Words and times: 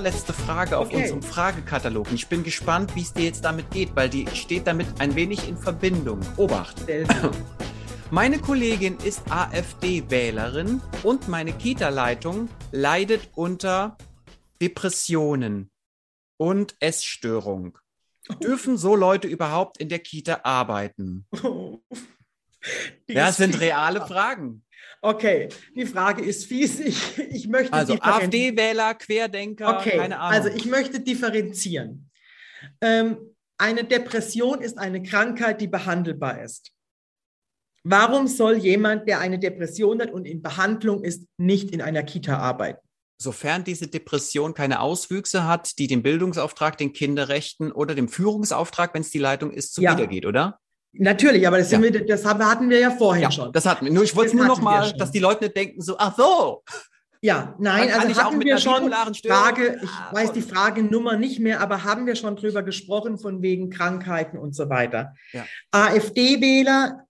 vorletzte 0.00 0.32
Frage 0.32 0.78
auf 0.78 0.86
Okay. 0.88 1.02
unserem 1.02 1.20
Fragekatalog. 1.22 2.10
Ich 2.14 2.26
bin 2.28 2.42
gespannt, 2.42 2.96
wie 2.96 3.02
es 3.02 3.12
dir 3.12 3.24
jetzt 3.24 3.44
damit 3.44 3.70
geht, 3.70 3.94
weil 3.94 4.08
die 4.08 4.26
steht 4.32 4.66
damit 4.66 4.86
ein 4.98 5.14
wenig 5.14 5.46
in 5.46 5.58
Verbindung. 5.58 6.20
Obacht. 6.38 6.76
Meine 8.10 8.38
Kollegin 8.38 8.96
ist 9.04 9.30
AfD-Wählerin 9.30 10.80
und 11.02 11.28
meine 11.28 11.52
Kita-Leitung 11.52 12.48
leidet 12.72 13.28
unter 13.34 13.98
Depressionen 14.62 15.70
und 16.38 16.76
Essstörung. 16.80 17.78
Dürfen 18.42 18.78
so 18.78 18.96
Leute 18.96 19.28
überhaupt 19.28 19.76
in 19.76 19.90
der 19.90 19.98
Kita 19.98 20.40
arbeiten? 20.44 21.26
Ist 23.06 23.16
es 23.18 23.36
sind 23.36 23.60
reale 23.60 24.00
Fragen. 24.00 24.64
Okay, 25.02 25.48
die 25.74 25.86
Frage 25.86 26.22
ist 26.22 26.46
fies. 26.46 26.78
Ich, 26.80 27.18
ich 27.18 27.48
möchte 27.48 27.72
Also 27.72 27.94
AfD-Wähler, 27.98 28.94
Querdenker, 28.94 29.78
Okay, 29.78 29.96
keine 29.96 30.18
Ahnung. 30.20 30.44
also 30.44 30.48
ich 30.56 30.66
möchte 30.66 31.00
differenzieren. 31.00 32.10
Ähm, 32.82 33.16
eine 33.56 33.84
Depression 33.84 34.60
ist 34.60 34.78
eine 34.78 35.02
Krankheit, 35.02 35.60
die 35.60 35.68
behandelbar 35.68 36.42
ist. 36.42 36.70
Warum 37.82 38.26
soll 38.26 38.56
jemand, 38.58 39.08
der 39.08 39.20
eine 39.20 39.38
Depression 39.38 40.02
hat 40.02 40.10
und 40.10 40.26
in 40.26 40.42
Behandlung 40.42 41.02
ist, 41.02 41.26
nicht 41.38 41.70
in 41.70 41.80
einer 41.80 42.02
Kita 42.02 42.36
arbeiten? 42.36 42.86
Sofern 43.16 43.64
diese 43.64 43.86
Depression 43.88 44.52
keine 44.54 44.80
Auswüchse 44.80 45.46
hat, 45.46 45.78
die 45.78 45.86
dem 45.86 46.02
Bildungsauftrag, 46.02 46.76
den 46.76 46.92
Kinderrechten 46.92 47.72
oder 47.72 47.94
dem 47.94 48.08
Führungsauftrag, 48.08 48.92
wenn 48.94 49.02
es 49.02 49.10
die 49.10 49.18
Leitung 49.18 49.50
ist, 49.50 49.78
Ja. 49.78 49.92
zuwidergeht, 49.92 50.26
oder? 50.26 50.58
Natürlich, 50.92 51.46
aber 51.46 51.58
das, 51.58 51.70
Ja. 51.70 51.80
wir, 51.80 52.04
das 52.04 52.24
hatten 52.24 52.68
wir 52.68 52.78
ja 52.80 52.90
vorhin 52.90 53.22
Ja, 53.22 53.30
schon. 53.30 53.52
das 53.52 53.64
hatten 53.66 53.84
wir. 53.86 53.92
Nur 53.92 54.02
ich 54.04 54.14
wollte 54.16 54.36
nur 54.36 54.46
noch 54.46 54.60
mal, 54.60 54.92
dass 54.92 55.10
die 55.12 55.20
Leute 55.20 55.44
nicht 55.44 55.56
denken 55.56 55.80
so, 55.80 55.96
ach 55.98 56.16
so, 56.16 56.62
Ja, 57.22 57.54
nein, 57.58 57.92
also 57.92 58.20
hatten 58.22 58.40
wir 58.40 58.56
schon 58.58 58.90
Frage, 58.90 59.78
ich 59.82 59.88
Ah, 59.90 60.08
weiß 60.14 60.32
die 60.32 60.40
Fragenummer 60.42 61.16
nicht 61.18 61.38
mehr, 61.38 61.60
aber 61.60 61.84
haben 61.84 62.06
wir 62.06 62.16
schon 62.16 62.34
drüber 62.36 62.62
gesprochen 62.62 63.18
von 63.18 63.42
wegen 63.42 63.68
Krankheiten 63.70 64.38
und 64.38 64.54
so 64.56 64.68
weiter. 64.70 65.14
Ja. 65.32 65.44
AfD-Wähler 65.70 67.04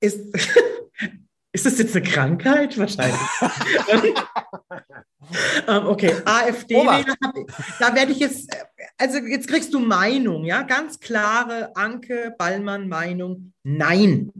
ist, 0.00 0.20
ist 1.52 1.64
das 1.66 1.78
jetzt 1.78 1.96
eine 1.96 2.04
Krankheit? 2.04 2.76
Wahrscheinlich. 2.78 3.18
ähm, 5.68 5.86
okay, 5.86 6.14
AfD-Wähler, 6.24 7.14
hab- 7.22 7.78
da 7.78 7.94
werde 7.94 8.12
ich 8.12 8.18
jetzt, 8.18 8.52
äh, 8.52 8.64
also 8.98 9.18
jetzt 9.18 9.48
kriegst 9.48 9.72
du 9.74 9.78
Meinung, 9.78 10.44
ja, 10.44 10.62
ganz 10.62 11.00
klare 11.00 11.74
Anke 11.76 12.34
Ballmann 12.38 12.88
Meinung, 12.88 13.52
nein. 13.62 14.32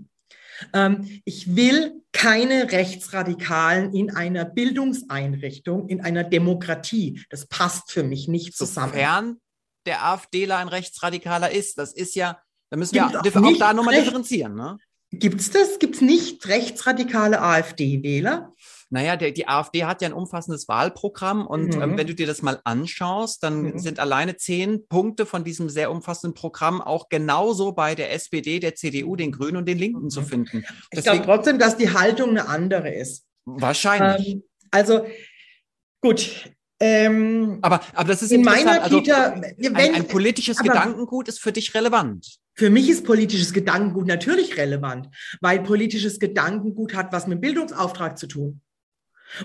Ähm, 0.73 1.21
ich 1.25 1.55
will 1.55 2.03
keine 2.13 2.73
Rechtsradikalen 2.73 3.93
in 3.93 4.15
einer 4.15 4.45
Bildungseinrichtung, 4.47 5.89
in 5.89 6.01
einer 6.01 6.25
Demokratie. 6.25 7.23
Das 7.29 7.47
passt 7.47 7.93
für 7.93 8.03
mich 8.03 8.27
nicht 8.27 8.57
zusammen. 8.57 8.93
sofern 8.93 9.41
der 9.87 10.05
AfDler 10.05 10.59
ein 10.59 10.69
Rechtsradikaler 10.69 11.51
ist. 11.51 11.79
Das 11.79 11.93
ist 11.93 12.15
ja, 12.15 12.41
da 12.71 12.77
müssen 12.77 12.95
wir 12.95 13.07
Gibt's 13.23 13.37
auch 13.37 13.43
auch 13.43 13.59
da 13.59 13.73
nochmal 13.73 13.95
differenzieren. 13.95 14.55
Ne? 14.55 14.79
Gibt 15.13 15.41
es 15.41 15.51
das? 15.51 15.79
Gibt 15.79 15.97
es 15.97 16.01
nicht 16.01 16.47
rechtsradikale 16.49 17.41
AfD-Wähler? 17.41 18.53
Naja, 18.97 19.17
der, 19.17 19.31
die 19.31 19.47
AfD 19.47 19.85
hat 19.85 20.01
ja 20.01 20.09
ein 20.09 20.15
umfassendes 20.15 20.69
Wahlprogramm 20.69 21.47
und 21.47 21.75
Mhm. 21.77 21.83
ähm, 21.83 21.99
wenn 21.99 22.07
du 22.07 22.15
dir 22.15 22.27
das 22.27 22.41
mal 22.41 22.61
anschaust, 22.65 23.43
dann 23.43 23.61
Mhm. 23.63 23.79
sind 23.79 23.99
alleine 24.01 24.39
zehn 24.39 24.89
Punkte 24.89 25.27
von 25.27 25.45
diesem 25.45 25.69
sehr 25.69 25.91
umfassenden 25.91 26.33
Programm 26.33 26.81
auch 26.81 27.11
genauso 27.11 27.73
bei 27.73 27.95
der 27.95 28.15
SPD, 28.15 28.59
der 28.59 28.75
CDU, 28.75 29.15
den 29.15 29.33
Grünen 29.33 29.59
und 29.59 29.69
den 29.69 29.77
Linken 29.77 30.09
zu 30.09 30.23
Mhm. 30.23 30.27
finden. 30.27 30.57
Ich 30.61 30.67
glaube 30.67 30.79
Deswegen 30.95 31.25
trotzdem, 31.25 31.59
dass 31.59 31.77
die 31.77 31.91
Haltung 31.93 32.31
eine 32.31 32.49
andere 32.49 32.89
ist. 32.95 33.25
wahrscheinlich. 33.45 34.29
Ähm, 34.37 34.43
also 34.71 35.05
gut. 36.03 36.51
Ähm, 36.81 37.59
aber, 37.63 37.81
aber 37.95 38.09
das 38.09 38.23
ist 38.23 38.33
in 38.33 38.43
meiner 38.43 38.83
also, 38.83 38.97
Kita, 39.01 39.33
ein, 39.33 39.43
wenn, 39.59 39.77
ein 39.95 40.09
politisches 40.09 40.59
aber- 40.59 40.69
Gedankengut 40.69 41.29
ist 41.29 41.41
für 41.41 41.53
dich 41.53 41.75
relevant. 41.75 42.39
Für 42.55 42.71
mich 42.71 42.89
ist 42.89 43.05
politisches 43.05 43.53
Gedankengut 43.53 44.07
natürlich 44.07 44.57
relevant, 44.57 45.09
weil 45.43 45.61
politisches 45.63 46.19
Gedankengut 46.19 46.95
hat 46.95 47.13
was 47.13 47.27
mit 47.27 47.41
Bildungsauftrag 47.43 48.19
zu 48.19 48.27
tun. 48.27 48.61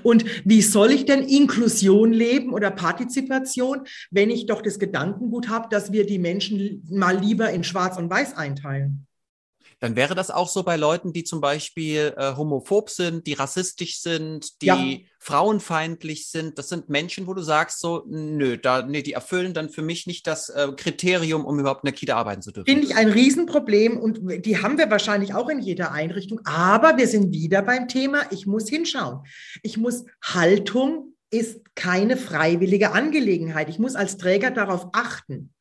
Und 0.03 0.25
wie 0.45 0.61
soll 0.61 0.91
ich 0.91 1.05
denn 1.05 1.23
Inklusion 1.23 2.13
leben 2.13 2.53
oder 2.53 2.71
Partizipation, 2.71 3.81
wenn 4.09 4.29
ich 4.29 4.45
doch 4.45 4.61
das 4.61 4.79
Gedankengut 4.79 5.49
habe, 5.49 5.67
dass 5.69 5.91
wir 5.91 6.05
die 6.05 6.19
Menschen 6.19 6.87
mal 6.89 7.17
lieber 7.17 7.49
in 7.49 7.63
Schwarz 7.63 7.97
und 7.97 8.09
Weiß 8.09 8.35
einteilen? 8.35 9.07
Dann 9.81 9.95
wäre 9.95 10.13
das 10.13 10.29
auch 10.29 10.47
so 10.47 10.61
bei 10.61 10.77
Leuten, 10.77 11.11
die 11.11 11.23
zum 11.23 11.41
Beispiel 11.41 12.13
äh, 12.15 12.35
homophob 12.35 12.89
sind, 12.91 13.25
die 13.25 13.33
rassistisch 13.33 13.99
sind, 13.99 14.61
die 14.61 14.67
Ja. 14.67 14.77
frauenfeindlich 15.17 16.29
sind. 16.29 16.59
Das 16.59 16.69
sind 16.69 16.87
Menschen, 16.87 17.25
wo 17.25 17.33
du 17.33 17.41
sagst 17.41 17.79
so, 17.79 18.03
nö, 18.07 18.57
da, 18.57 18.83
nee, 18.83 19.01
die 19.01 19.13
erfüllen 19.13 19.55
dann 19.55 19.69
für 19.69 19.81
mich 19.81 20.05
nicht 20.05 20.27
das 20.27 20.49
äh, 20.49 20.67
Kriterium, 20.77 21.45
um 21.45 21.59
überhaupt 21.59 21.83
in 21.83 21.87
der 21.87 21.95
Kita 21.95 22.15
arbeiten 22.15 22.43
zu 22.43 22.51
dürfen. 22.51 22.67
Finde 22.67 22.85
ich 22.85 22.95
ein 22.95 23.09
Riesenproblem 23.09 23.97
und 23.97 24.45
die 24.45 24.61
haben 24.61 24.77
wir 24.77 24.89
wahrscheinlich 24.91 25.33
auch 25.33 25.49
in 25.49 25.59
jeder 25.59 25.91
Einrichtung. 25.91 26.41
Aber 26.45 26.97
wir 26.97 27.07
sind 27.07 27.33
wieder 27.33 27.63
beim 27.63 27.87
Thema, 27.87 28.21
ich 28.31 28.45
muss 28.45 28.69
hinschauen. 28.69 29.25
Ich 29.63 29.77
muss, 29.77 30.05
Haltung 30.23 31.15
ist 31.31 31.59
keine 31.73 32.17
freiwillige 32.17 32.91
Angelegenheit. 32.91 33.67
Ich 33.69 33.79
muss 33.79 33.95
als 33.95 34.17
Träger 34.17 34.51
darauf 34.51 34.89
achten. 34.93 35.53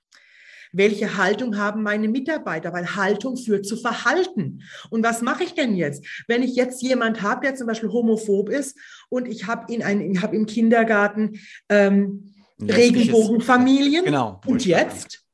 Welche 0.72 1.16
Haltung 1.16 1.56
haben 1.56 1.82
meine 1.82 2.08
Mitarbeiter? 2.08 2.72
Weil 2.72 2.94
Haltung 2.97 3.36
führt 3.36 3.66
zu 3.66 3.76
Verhalten. 3.76 4.62
Und 4.91 5.04
was 5.04 5.22
mache 5.22 5.44
ich 5.44 5.54
denn 5.54 5.75
jetzt? 5.75 6.04
Wenn 6.28 6.42
ich 6.42 6.54
jetzt 6.54 6.82
jemand 6.82 7.22
habe, 7.22 7.42
der 7.42 7.54
zum 7.54 7.66
Beispiel 7.66 7.91
homophob 7.91 8.48
ist 8.48 8.78
und 9.08 9.26
ich 9.26 9.47
habe 9.47 9.72
in 9.72 9.82
ein, 9.82 10.00
ich 10.00 10.22
habe 10.22 10.36
im 10.36 10.47
Kindergarten 10.47 11.41
ähm, 11.69 12.34
Regenbogenfamilien. 12.60 14.04
Genau. 14.04 14.41
Und 14.47 14.66
jetzt? 14.66 15.25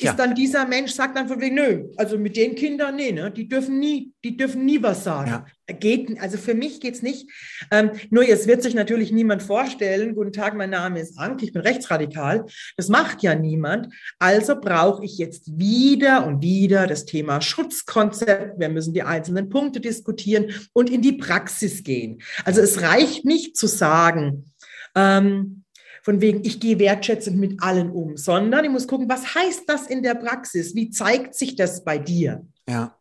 Tja. 0.00 0.12
Ist 0.12 0.18
dann 0.18 0.34
dieser 0.34 0.66
Mensch, 0.66 0.92
sagt 0.92 1.14
dann 1.14 1.28
von 1.28 1.42
wegen, 1.42 1.56
nö, 1.56 1.90
also 1.98 2.16
mit 2.16 2.34
den 2.34 2.54
Kindern, 2.54 2.96
nee, 2.96 3.12
ne, 3.12 3.30
die 3.30 3.46
dürfen 3.46 3.78
nie, 3.78 4.14
die 4.24 4.34
dürfen 4.34 4.64
nie 4.64 4.82
was 4.82 5.04
sagen. 5.04 5.30
Ja. 5.30 5.46
Geht, 5.74 6.18
also 6.20 6.38
für 6.38 6.54
mich 6.54 6.80
geht's 6.80 7.02
nicht. 7.02 7.28
Ähm, 7.70 7.90
nur 8.08 8.26
es 8.26 8.46
wird 8.46 8.62
sich 8.62 8.74
natürlich 8.74 9.12
niemand 9.12 9.42
vorstellen, 9.42 10.14
guten 10.14 10.32
Tag, 10.32 10.54
mein 10.54 10.70
Name 10.70 11.00
ist 11.00 11.18
Anke, 11.18 11.44
ich 11.44 11.52
bin 11.52 11.60
rechtsradikal. 11.60 12.46
Das 12.78 12.88
macht 12.88 13.22
ja 13.22 13.34
niemand. 13.34 13.92
Also 14.18 14.58
brauche 14.58 15.04
ich 15.04 15.18
jetzt 15.18 15.58
wieder 15.58 16.26
und 16.26 16.42
wieder 16.42 16.86
das 16.86 17.04
Thema 17.04 17.42
Schutzkonzept. 17.42 18.58
Wir 18.58 18.70
müssen 18.70 18.94
die 18.94 19.02
einzelnen 19.02 19.50
Punkte 19.50 19.80
diskutieren 19.80 20.46
und 20.72 20.88
in 20.88 21.02
die 21.02 21.12
Praxis 21.12 21.84
gehen. 21.84 22.22
Also 22.46 22.62
es 22.62 22.80
reicht 22.80 23.26
nicht 23.26 23.54
zu 23.54 23.66
sagen, 23.66 24.46
ähm, 24.94 25.64
von 26.02 26.20
wegen, 26.20 26.44
ich 26.44 26.60
gehe 26.60 26.78
wertschätzend 26.78 27.38
mit 27.38 27.62
allen 27.62 27.90
um, 27.90 28.16
sondern 28.16 28.64
ich 28.64 28.70
muss 28.70 28.86
gucken, 28.86 29.08
was 29.08 29.34
heißt 29.34 29.64
das 29.66 29.86
in 29.86 30.02
der 30.02 30.14
Praxis? 30.14 30.74
Wie 30.74 30.90
zeigt 30.90 31.34
sich 31.34 31.56
das 31.56 31.84
bei 31.84 31.98
dir? 31.98 32.46
Ja. 32.68 32.96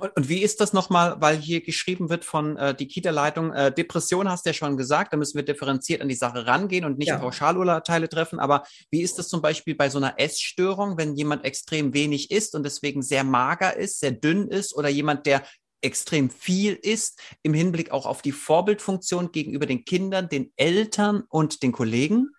Und, 0.00 0.14
und 0.16 0.28
wie 0.28 0.42
ist 0.42 0.60
das 0.60 0.72
nochmal, 0.72 1.16
weil 1.20 1.36
hier 1.36 1.60
geschrieben 1.62 2.10
wird 2.10 2.24
von 2.24 2.56
äh, 2.56 2.74
die 2.74 2.88
Kita-Leitung, 2.88 3.52
äh, 3.52 3.72
Depression 3.72 4.28
hast 4.28 4.44
du 4.44 4.50
ja 4.50 4.54
schon 4.54 4.76
gesagt, 4.76 5.12
da 5.12 5.16
müssen 5.16 5.36
wir 5.36 5.44
differenziert 5.44 6.02
an 6.02 6.08
die 6.08 6.14
Sache 6.14 6.46
rangehen 6.46 6.84
und 6.84 6.98
nicht 6.98 7.08
Ja. 7.08 7.18
Pauschalurteile 7.18 8.08
treffen. 8.08 8.40
Aber 8.40 8.64
wie 8.90 9.02
ist 9.02 9.18
das 9.18 9.28
zum 9.28 9.40
Beispiel 9.40 9.76
bei 9.76 9.88
so 9.88 9.98
einer 9.98 10.14
Essstörung, 10.18 10.98
wenn 10.98 11.14
jemand 11.14 11.44
extrem 11.44 11.94
wenig 11.94 12.30
isst 12.30 12.54
und 12.54 12.64
deswegen 12.64 13.02
sehr 13.02 13.24
mager 13.24 13.76
ist, 13.76 14.00
sehr 14.00 14.12
dünn 14.12 14.48
ist 14.48 14.74
oder 14.74 14.88
jemand, 14.88 15.26
der 15.26 15.42
extrem 15.80 16.30
viel 16.30 16.74
ist, 16.74 17.20
im 17.42 17.54
Hinblick 17.54 17.90
auch 17.90 18.06
auf 18.06 18.22
die 18.22 18.32
Vorbildfunktion 18.32 19.32
gegenüber 19.32 19.66
den 19.66 19.84
Kindern, 19.84 20.28
den 20.28 20.52
Eltern 20.56 21.22
und 21.28 21.62
den 21.62 21.72
Kollegen? 21.72 22.30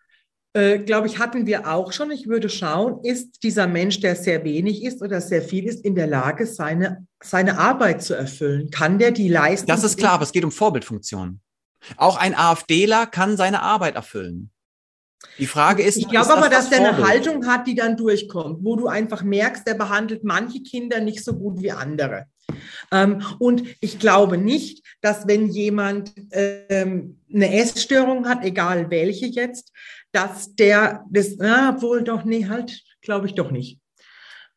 Äh, 0.53 0.79
Glaube 0.79 1.07
ich, 1.07 1.19
hatten 1.19 1.45
wir 1.45 1.67
auch 1.71 1.93
schon. 1.93 2.09
Ich 2.11 2.27
würde 2.27 2.49
schauen, 2.49 3.03
ist 3.03 3.43
dieser 3.43 3.67
Mensch, 3.67 3.99
der 3.99 4.15
sehr 4.15 4.43
wenig 4.43 4.83
ist 4.83 5.01
oder 5.01 5.21
sehr 5.21 5.41
viel 5.41 5.65
ist, 5.67 5.85
in 5.85 5.95
der 5.95 6.07
Lage, 6.07 6.47
seine, 6.47 7.05
seine 7.23 7.59
Arbeit 7.59 8.01
zu 8.01 8.15
erfüllen? 8.15 8.71
Kann 8.71 8.97
der 8.97 9.11
die 9.11 9.29
leisten? 9.29 9.67
Das 9.67 9.83
ist 9.83 9.97
klar, 9.97 10.13
aber 10.13 10.23
es 10.23 10.31
geht 10.31 10.43
um 10.43 10.51
Vorbildfunktion. 10.51 11.39
Auch 11.97 12.17
ein 12.17 12.35
AfDler 12.35 13.05
kann 13.05 13.37
seine 13.37 13.61
Arbeit 13.61 13.95
erfüllen. 13.95 14.51
Die 15.37 15.47
Frage 15.47 15.83
ist, 15.83 15.97
Ich 15.97 16.03
ist 16.05 16.09
glaube 16.09 16.33
aber, 16.33 16.49
das 16.49 16.69
dass 16.69 16.79
der 16.79 16.93
eine? 16.93 17.07
Haltung 17.07 17.45
hat, 17.45 17.67
die 17.67 17.75
dann 17.75 17.95
durchkommt, 17.95 18.63
wo 18.63 18.75
du 18.75 18.87
einfach 18.87 19.21
merkst, 19.21 19.67
der 19.67 19.73
behandelt 19.75 20.23
manche 20.23 20.61
Kinder 20.63 20.99
nicht 20.99 21.23
so 21.23 21.33
gut 21.33 21.61
wie 21.61 21.71
andere. 21.71 22.25
Ähm, 22.91 23.23
und 23.39 23.63
ich 23.81 23.99
glaube 23.99 24.37
nicht, 24.37 24.83
dass 25.01 25.27
wenn 25.27 25.47
jemand 25.49 26.13
ähm, 26.31 27.19
eine 27.33 27.53
Essstörung 27.53 28.27
hat, 28.27 28.43
egal 28.43 28.89
welche 28.89 29.27
jetzt, 29.27 29.71
dass 30.11 30.55
der 30.55 31.03
das, 31.09 31.35
na, 31.37 31.81
wohl 31.81 32.03
doch, 32.03 32.23
nee, 32.23 32.47
halt, 32.47 32.81
glaube 33.01 33.27
ich 33.27 33.35
doch 33.35 33.51
nicht. 33.51 33.79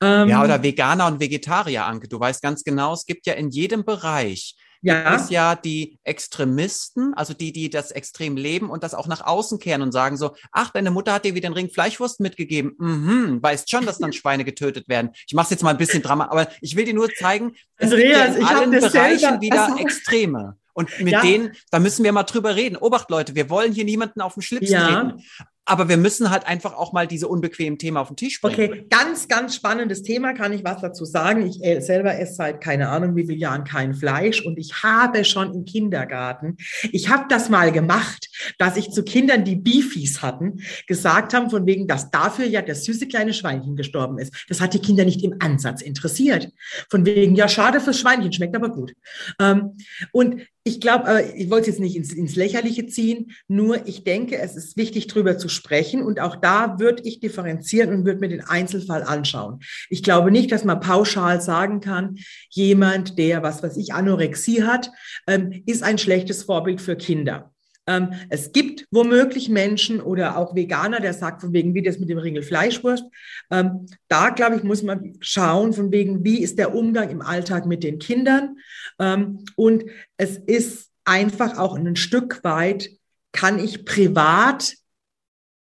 Ähm, 0.00 0.28
Ja, 0.28 0.42
oder 0.42 0.62
Veganer 0.62 1.06
und 1.06 1.20
Vegetarier, 1.20 1.84
Anke. 1.84 2.08
Du 2.08 2.18
weißt 2.18 2.42
ganz 2.42 2.64
genau, 2.64 2.94
es 2.94 3.06
gibt 3.06 3.26
ja 3.26 3.34
in 3.34 3.50
jedem 3.50 3.84
Bereich 3.84 4.56
ja, 4.82 5.14
ist 5.14 5.30
ja 5.30 5.54
die 5.54 5.98
Extremisten, 6.04 7.14
also 7.14 7.34
die, 7.34 7.52
die 7.52 7.70
das 7.70 7.90
extrem 7.92 8.36
leben 8.36 8.68
und 8.70 8.82
das 8.82 8.94
auch 8.94 9.06
nach 9.06 9.20
außen 9.24 9.58
kehren 9.58 9.82
und 9.82 9.92
sagen 9.92 10.16
so, 10.16 10.34
ach, 10.50 10.70
deine 10.70 10.90
Mutter 10.90 11.12
hat 11.12 11.24
dir 11.24 11.34
wieder 11.34 11.46
einen 11.46 11.54
Ring 11.54 11.70
Fleischwurst 11.70 12.20
mitgegeben. 12.20 12.74
Mhm, 12.78 13.42
weißt 13.42 13.70
schon, 13.70 13.86
dass 13.86 13.98
dann 13.98 14.12
Schweine 14.12 14.44
getötet 14.44 14.88
werden. 14.88 15.10
Ich 15.26 15.34
mache 15.34 15.44
es 15.44 15.50
jetzt 15.50 15.62
mal 15.62 15.70
ein 15.70 15.78
bisschen 15.78 16.02
Drama, 16.02 16.26
aber 16.30 16.48
ich 16.60 16.76
will 16.76 16.84
dir 16.84 16.94
nur 16.94 17.08
zeigen, 17.10 17.54
es 17.76 17.92
Andreas, 17.92 18.36
in 18.36 18.44
allen 18.44 18.70
Bereichen 18.70 19.18
selber- 19.20 19.40
wieder 19.40 19.64
also- 19.64 19.78
Extreme. 19.82 20.56
Und 20.74 20.88
mit 21.00 21.12
Ja. 21.12 21.20
denen, 21.20 21.52
da 21.70 21.78
müssen 21.78 22.02
wir 22.02 22.12
mal 22.12 22.22
drüber 22.22 22.56
reden. 22.56 22.76
Obacht, 22.78 23.10
Leute, 23.10 23.34
wir 23.34 23.50
wollen 23.50 23.72
hier 23.72 23.84
niemanden 23.84 24.22
auf 24.22 24.32
den 24.34 24.42
Schlips 24.42 24.70
Ja. 24.70 24.86
treten. 24.86 25.22
Aber 25.64 25.88
wir 25.88 25.96
müssen 25.96 26.30
halt 26.30 26.46
einfach 26.46 26.74
auch 26.74 26.92
mal 26.92 27.06
diese 27.06 27.28
unbequemen 27.28 27.78
Themen 27.78 27.96
auf 27.96 28.08
den 28.08 28.16
Tisch 28.16 28.40
bringen. 28.40 28.54
Okay, 28.54 28.86
ganz, 28.90 29.28
ganz 29.28 29.54
spannendes 29.54 30.02
Thema, 30.02 30.32
kann 30.34 30.52
ich 30.52 30.64
was 30.64 30.80
dazu 30.80 31.04
sagen. 31.04 31.46
Ich 31.46 31.62
äh, 31.64 31.80
selber 31.80 32.18
esse 32.18 32.34
seit 32.34 32.60
keine 32.60 32.88
Ahnung 32.88 33.14
wie 33.14 33.26
vielen 33.26 33.38
Jahren 33.38 33.64
kein 33.64 33.94
Fleisch 33.94 34.44
und 34.44 34.58
ich 34.58 34.82
habe 34.82 35.24
schon 35.24 35.54
im 35.54 35.64
Kindergarten, 35.64 36.56
ich 36.90 37.08
habe 37.10 37.26
das 37.28 37.48
mal 37.48 37.70
gemacht, 37.70 38.28
dass 38.58 38.76
ich 38.76 38.90
zu 38.90 39.04
Kindern, 39.04 39.44
die 39.44 39.56
Beefies 39.56 40.20
hatten, 40.20 40.60
gesagt 40.88 41.32
haben, 41.32 41.48
von 41.48 41.64
wegen, 41.66 41.86
dass 41.86 42.10
dafür 42.10 42.46
ja 42.46 42.62
das 42.62 42.84
süße 42.84 43.06
kleine 43.06 43.32
Schweinchen 43.32 43.76
gestorben 43.76 44.18
ist. 44.18 44.46
Das 44.48 44.60
hat 44.60 44.74
die 44.74 44.80
Kinder 44.80 45.04
nicht 45.04 45.22
im 45.22 45.36
Ansatz 45.38 45.80
interessiert. 45.80 46.48
Von 46.90 47.06
wegen, 47.06 47.36
ja, 47.36 47.48
schade 47.48 47.80
fürs 47.80 48.00
Schweinchen, 48.00 48.32
schmeckt 48.32 48.56
aber 48.56 48.70
gut. 48.70 48.94
Ähm, 49.40 49.76
und 50.12 50.42
ich 50.64 50.80
glaube, 50.80 51.08
äh, 51.08 51.32
ich 51.36 51.50
wollte 51.50 51.70
es 51.70 51.76
jetzt 51.76 51.80
nicht 51.80 51.96
ins, 51.96 52.12
ins 52.12 52.36
Lächerliche 52.36 52.86
ziehen, 52.86 53.32
nur 53.48 53.86
ich 53.86 54.04
denke, 54.04 54.38
es 54.38 54.56
ist 54.56 54.76
wichtig, 54.76 55.08
drüber 55.08 55.38
zu 55.38 55.48
sprechen. 55.48 56.02
Und 56.02 56.20
auch 56.20 56.36
da 56.36 56.78
würde 56.78 57.02
ich 57.04 57.20
differenzieren 57.20 57.92
und 57.92 58.04
würde 58.04 58.20
mir 58.20 58.28
den 58.28 58.42
Einzelfall 58.42 59.02
anschauen. 59.02 59.60
Ich 59.88 60.02
glaube 60.02 60.30
nicht, 60.30 60.52
dass 60.52 60.64
man 60.64 60.80
pauschal 60.80 61.40
sagen 61.40 61.80
kann, 61.80 62.16
jemand, 62.50 63.18
der, 63.18 63.42
was 63.42 63.62
weiß 63.62 63.76
ich, 63.76 63.92
Anorexie 63.92 64.62
hat, 64.62 64.90
ähm, 65.26 65.62
ist 65.66 65.82
ein 65.82 65.98
schlechtes 65.98 66.44
Vorbild 66.44 66.80
für 66.80 66.96
Kinder. 66.96 67.51
Ähm, 67.92 68.14
es 68.30 68.52
gibt 68.52 68.86
womöglich 68.90 69.48
Menschen 69.48 70.00
oder 70.00 70.36
auch 70.38 70.54
Veganer, 70.54 71.00
der 71.00 71.12
sagt 71.12 71.42
von 71.42 71.52
wegen, 71.52 71.74
wie 71.74 71.82
das 71.82 71.98
mit 71.98 72.08
dem 72.08 72.18
Ringel 72.18 72.42
Fleischwurst. 72.42 73.04
Ähm, 73.50 73.86
da, 74.08 74.30
glaube 74.30 74.56
ich, 74.56 74.62
muss 74.62 74.82
man 74.82 75.14
schauen 75.20 75.72
von 75.72 75.92
wegen, 75.92 76.24
wie 76.24 76.42
ist 76.42 76.58
der 76.58 76.74
Umgang 76.74 77.10
im 77.10 77.22
Alltag 77.22 77.66
mit 77.66 77.84
den 77.84 77.98
Kindern. 77.98 78.56
Ähm, 78.98 79.44
und 79.56 79.84
es 80.16 80.38
ist 80.38 80.90
einfach 81.04 81.58
auch 81.58 81.74
ein 81.74 81.96
Stück 81.96 82.42
weit, 82.44 82.90
kann 83.32 83.58
ich 83.58 83.84
privat 83.84 84.74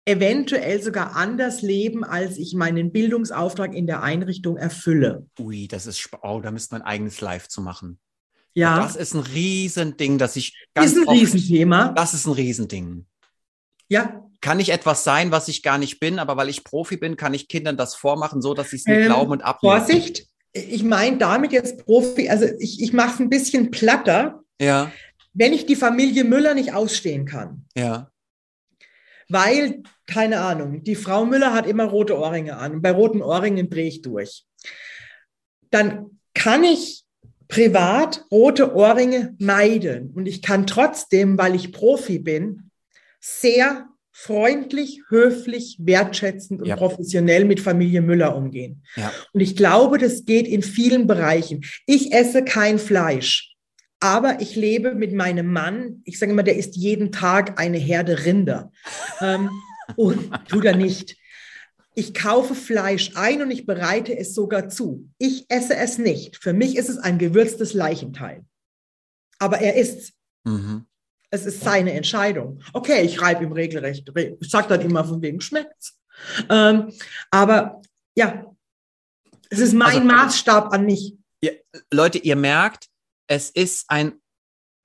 eventuell 0.09 0.81
sogar 0.81 1.17
anders 1.17 1.63
leben, 1.63 2.05
als 2.05 2.39
ich 2.39 2.55
meinen 2.55 2.93
Bildungsauftrag 2.93 3.75
in 3.75 3.87
der 3.87 4.03
Einrichtung 4.03 4.57
erfülle. 4.57 5.27
Ui, 5.39 5.67
das 5.67 5.87
ist, 5.87 6.09
oh, 6.23 6.41
da 6.41 6.53
müsste 6.53 6.77
man 6.77 6.83
ein 6.83 6.89
eigenes 6.89 7.21
Live 7.21 7.49
zu 7.49 7.61
machen. 7.61 7.99
Ja, 8.57 8.79
Das 8.81 8.97
ist 8.97 9.15
ein 9.15 9.21
Riesending, 9.21 10.19
das 10.19 10.35
ich 10.37 10.67
ganz 10.75 10.93
ist 10.93 10.99
ein 10.99 11.07
oft, 11.07 11.17
Riesenthema. 11.21 11.89
Das 11.93 12.15
ist 12.15 12.27
ein 12.27 12.33
Riesending. 12.33 13.07
Ja, 13.89 14.25
Kann 14.41 14.59
ich 14.61 14.71
etwas 14.71 15.05
sein, 15.05 15.31
was 15.31 15.49
ich 15.49 15.63
gar 15.63 15.79
nicht 15.79 16.01
bin, 16.01 16.19
aber 16.19 16.37
weil 16.37 16.49
ich 16.49 16.65
Profi 16.65 16.97
bin, 16.97 17.17
kann 17.17 17.35
ich 17.35 17.49
Kindern 17.49 17.77
das 17.77 17.95
vormachen, 17.95 18.41
so 18.43 18.55
dass 18.55 18.71
sie 18.71 18.77
es 18.77 18.87
nicht 18.87 18.97
Ähm, 18.99 19.07
glauben 19.07 19.31
und 19.33 19.43
abnehmen. 19.43 19.77
Vorsicht, 19.77 20.27
ich 20.53 20.83
meine 20.83 21.19
damit 21.19 21.53
jetzt 21.53 21.85
Profi, 21.85 22.29
also 22.29 22.47
ich, 22.59 22.81
ich 22.83 22.93
mache 22.93 23.15
es 23.15 23.21
ein 23.21 23.29
bisschen 23.29 23.71
platter, 23.71 24.43
Ja, 24.61 24.91
wenn 25.35 25.53
ich 25.53 25.67
die 25.67 25.77
Familie 25.77 26.25
Müller 26.25 26.55
nicht 26.55 26.73
ausstehen 26.73 27.27
kann. 27.27 27.67
ja, 27.77 28.11
Weil, 29.29 29.83
keine 30.07 30.41
Ahnung, 30.41 30.83
die 30.83 30.95
Frau 30.97 31.27
Müller 31.27 31.53
hat 31.53 31.67
immer 31.67 31.85
rote 31.85 32.17
Ohrringe 32.19 32.57
an. 32.57 32.73
Und 32.77 32.83
bei 32.83 32.93
roten 32.93 33.21
Ohrringen 33.23 33.69
drehe 33.69 33.89
ich 33.89 34.01
durch. 34.03 34.45
Dann 35.71 36.21
kann 36.33 36.65
ich 36.65 37.05
privat 37.49 38.25
rote 38.31 38.75
Ohrringe 38.75 39.35
meiden. 39.39 40.11
Und 40.11 40.27
ich 40.27 40.43
kann 40.43 40.67
trotzdem, 40.67 41.39
weil 41.39 41.55
ich 41.55 41.73
Profi 41.73 42.19
bin, 42.19 42.71
sehr 43.21 43.87
freundlich, 44.13 45.03
höflich, 45.11 45.77
wertschätzend 45.81 46.61
und 46.63 46.69
Ja. 46.69 46.77
professionell 46.77 47.45
mit 47.45 47.61
Familie 47.61 48.01
Müller 48.01 48.35
umgehen. 48.37 48.83
ja. 48.97 49.13
Und 49.33 49.41
ich 49.41 49.57
glaube, 49.57 49.99
das 49.99 50.25
geht 50.25 50.49
in 50.49 50.63
vielen 50.63 51.07
Bereichen. 51.07 51.61
Ich 51.87 52.13
esse 52.13 52.43
kein 52.43 52.79
Fleisch, 52.79 53.55
aber 54.01 54.41
ich 54.41 54.57
lebe 54.57 54.95
mit 54.95 55.13
meinem 55.13 55.53
Mann. 55.53 56.01
Ich 56.05 56.19
sage 56.19 56.33
immer, 56.33 56.43
der 56.43 56.57
isst 56.57 56.77
jeden 56.77 57.13
Tag 57.13 57.61
eine 57.61 57.79
Herde 57.79 58.25
Rinder. 58.25 58.73
ähm, 59.21 59.51
und 59.97 60.31
tut 60.49 60.65
er 60.65 60.77
nicht. 60.77 61.17
Ich 61.99 62.13
kaufe 62.13 62.55
Fleisch 62.55 63.13
ein 63.17 63.41
und 63.41 63.51
ich 63.51 63.65
bereite 63.65 64.17
es 64.17 64.35
sogar 64.35 64.69
zu. 64.69 65.09
Ich 65.19 65.47
esse 65.49 65.75
es 65.77 65.97
nicht. 65.97 66.37
Für 66.37 66.53
mich 66.53 66.77
ist 66.77 66.91
es 66.91 66.99
ein 66.99 67.19
gewürztes 67.19 67.73
Leichenteil. 67.73 68.45
Aber 69.39 69.59
er 69.61 69.75
isst 69.77 70.13
Mhm. 70.45 70.87
es 71.31 71.47
ist 71.47 71.63
seine 71.63 71.93
Entscheidung. 71.95 72.61
Okay, 72.73 73.03
ich 73.03 73.21
reibe 73.21 73.45
ihm 73.45 73.53
regelrecht. 73.53 74.09
re- 74.15 74.37
Ich 74.41 74.51
sage 74.51 74.69
dann 74.69 74.83
immer 74.83 75.05
von 75.05 75.21
wegen 75.23 75.41
schmeckt's. 75.41 75.99
Ähm, 76.51 76.93
aber 77.31 77.81
ja, 78.17 78.55
es 79.51 79.59
ist 79.59 79.73
mein 79.73 79.89
Also- 79.89 80.05
Maßstab 80.05 80.73
an 80.73 80.85
mich. 80.87 81.17
Leute, 81.93 82.19
ihr 82.19 82.37
merkt, 82.37 82.89
es 83.29 83.51
ist 83.51 83.85
ein 83.89 84.21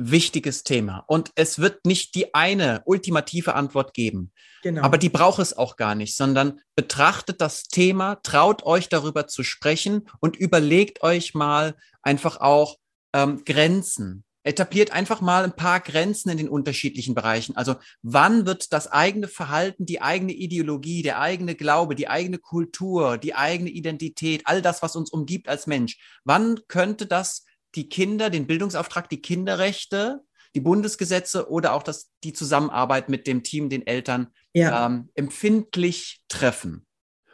wichtiges 0.10 0.64
Thema 0.64 1.04
und 1.08 1.32
es 1.36 1.60
wird 1.60 1.86
nicht 1.86 2.16
die 2.16 2.34
eine 2.34 2.82
ultimative 2.86 3.54
Antwort 3.54 3.94
geben. 3.94 4.32
Genau. 4.64 4.82
Aber 4.82 4.98
die 4.98 5.10
braucht 5.10 5.40
es 5.40 5.58
auch 5.58 5.76
gar 5.76 5.96
nicht, 5.96 6.16
sondern 6.16 6.60
betrachtet 6.76 7.42
das 7.42 7.64
Thema, 7.64 8.16
traut 8.24 8.64
euch 8.64 8.90
darüber 8.90 9.28
zu 9.28 9.44
sprechen 9.44 10.08
und 10.20 10.36
überlegt 10.36 11.04
euch 11.04 11.34
mal 11.34 11.76
einfach 12.02 12.38
auch 12.38 12.78
ähm, 13.14 13.44
Grenzen. 13.46 14.24
Etabliert 14.44 14.92
einfach 14.92 15.22
mal 15.22 15.44
ein 15.44 15.56
paar 15.56 15.80
Grenzen 15.80 16.32
in 16.32 16.38
den 16.38 16.50
unterschiedlichen 16.50 17.14
Bereichen. 17.14 17.56
Also 17.58 17.76
wann 18.02 18.48
wird 18.48 18.74
das 18.74 18.92
eigene 18.92 19.28
Verhalten, 19.28 19.86
die 19.86 20.02
eigene 20.02 20.34
Ideologie, 20.34 21.04
der 21.04 21.20
eigene 21.20 21.54
Glaube, 21.54 21.94
die 21.94 22.08
eigene 22.08 22.40
Kultur, 22.40 23.20
die 23.20 23.36
eigene 23.36 23.70
Identität, 23.70 24.42
all 24.46 24.64
das, 24.64 24.82
was 24.82 24.96
uns 24.96 25.12
umgibt 25.12 25.48
als 25.48 25.68
Mensch, 25.68 26.00
wann 26.24 26.60
könnte 26.68 27.06
das 27.06 27.46
die 27.76 27.90
Kinder, 27.90 28.30
den 28.30 28.48
Bildungsauftrag, 28.48 29.10
die 29.10 29.22
Kinderrechte, 29.22 30.22
die 30.56 30.60
Bundesgesetze 30.60 31.50
oder 31.50 31.74
auch 31.74 31.84
das, 31.84 32.12
die 32.24 32.34
Zusammenarbeit 32.34 33.10
mit 33.10 33.28
dem 33.28 33.44
Team, 33.44 33.70
den 33.70 33.88
Eltern 33.88 34.28
ja, 34.54 34.86
ähm, 34.86 35.10
empfindlich 35.16 36.22
treffen. 36.28 36.86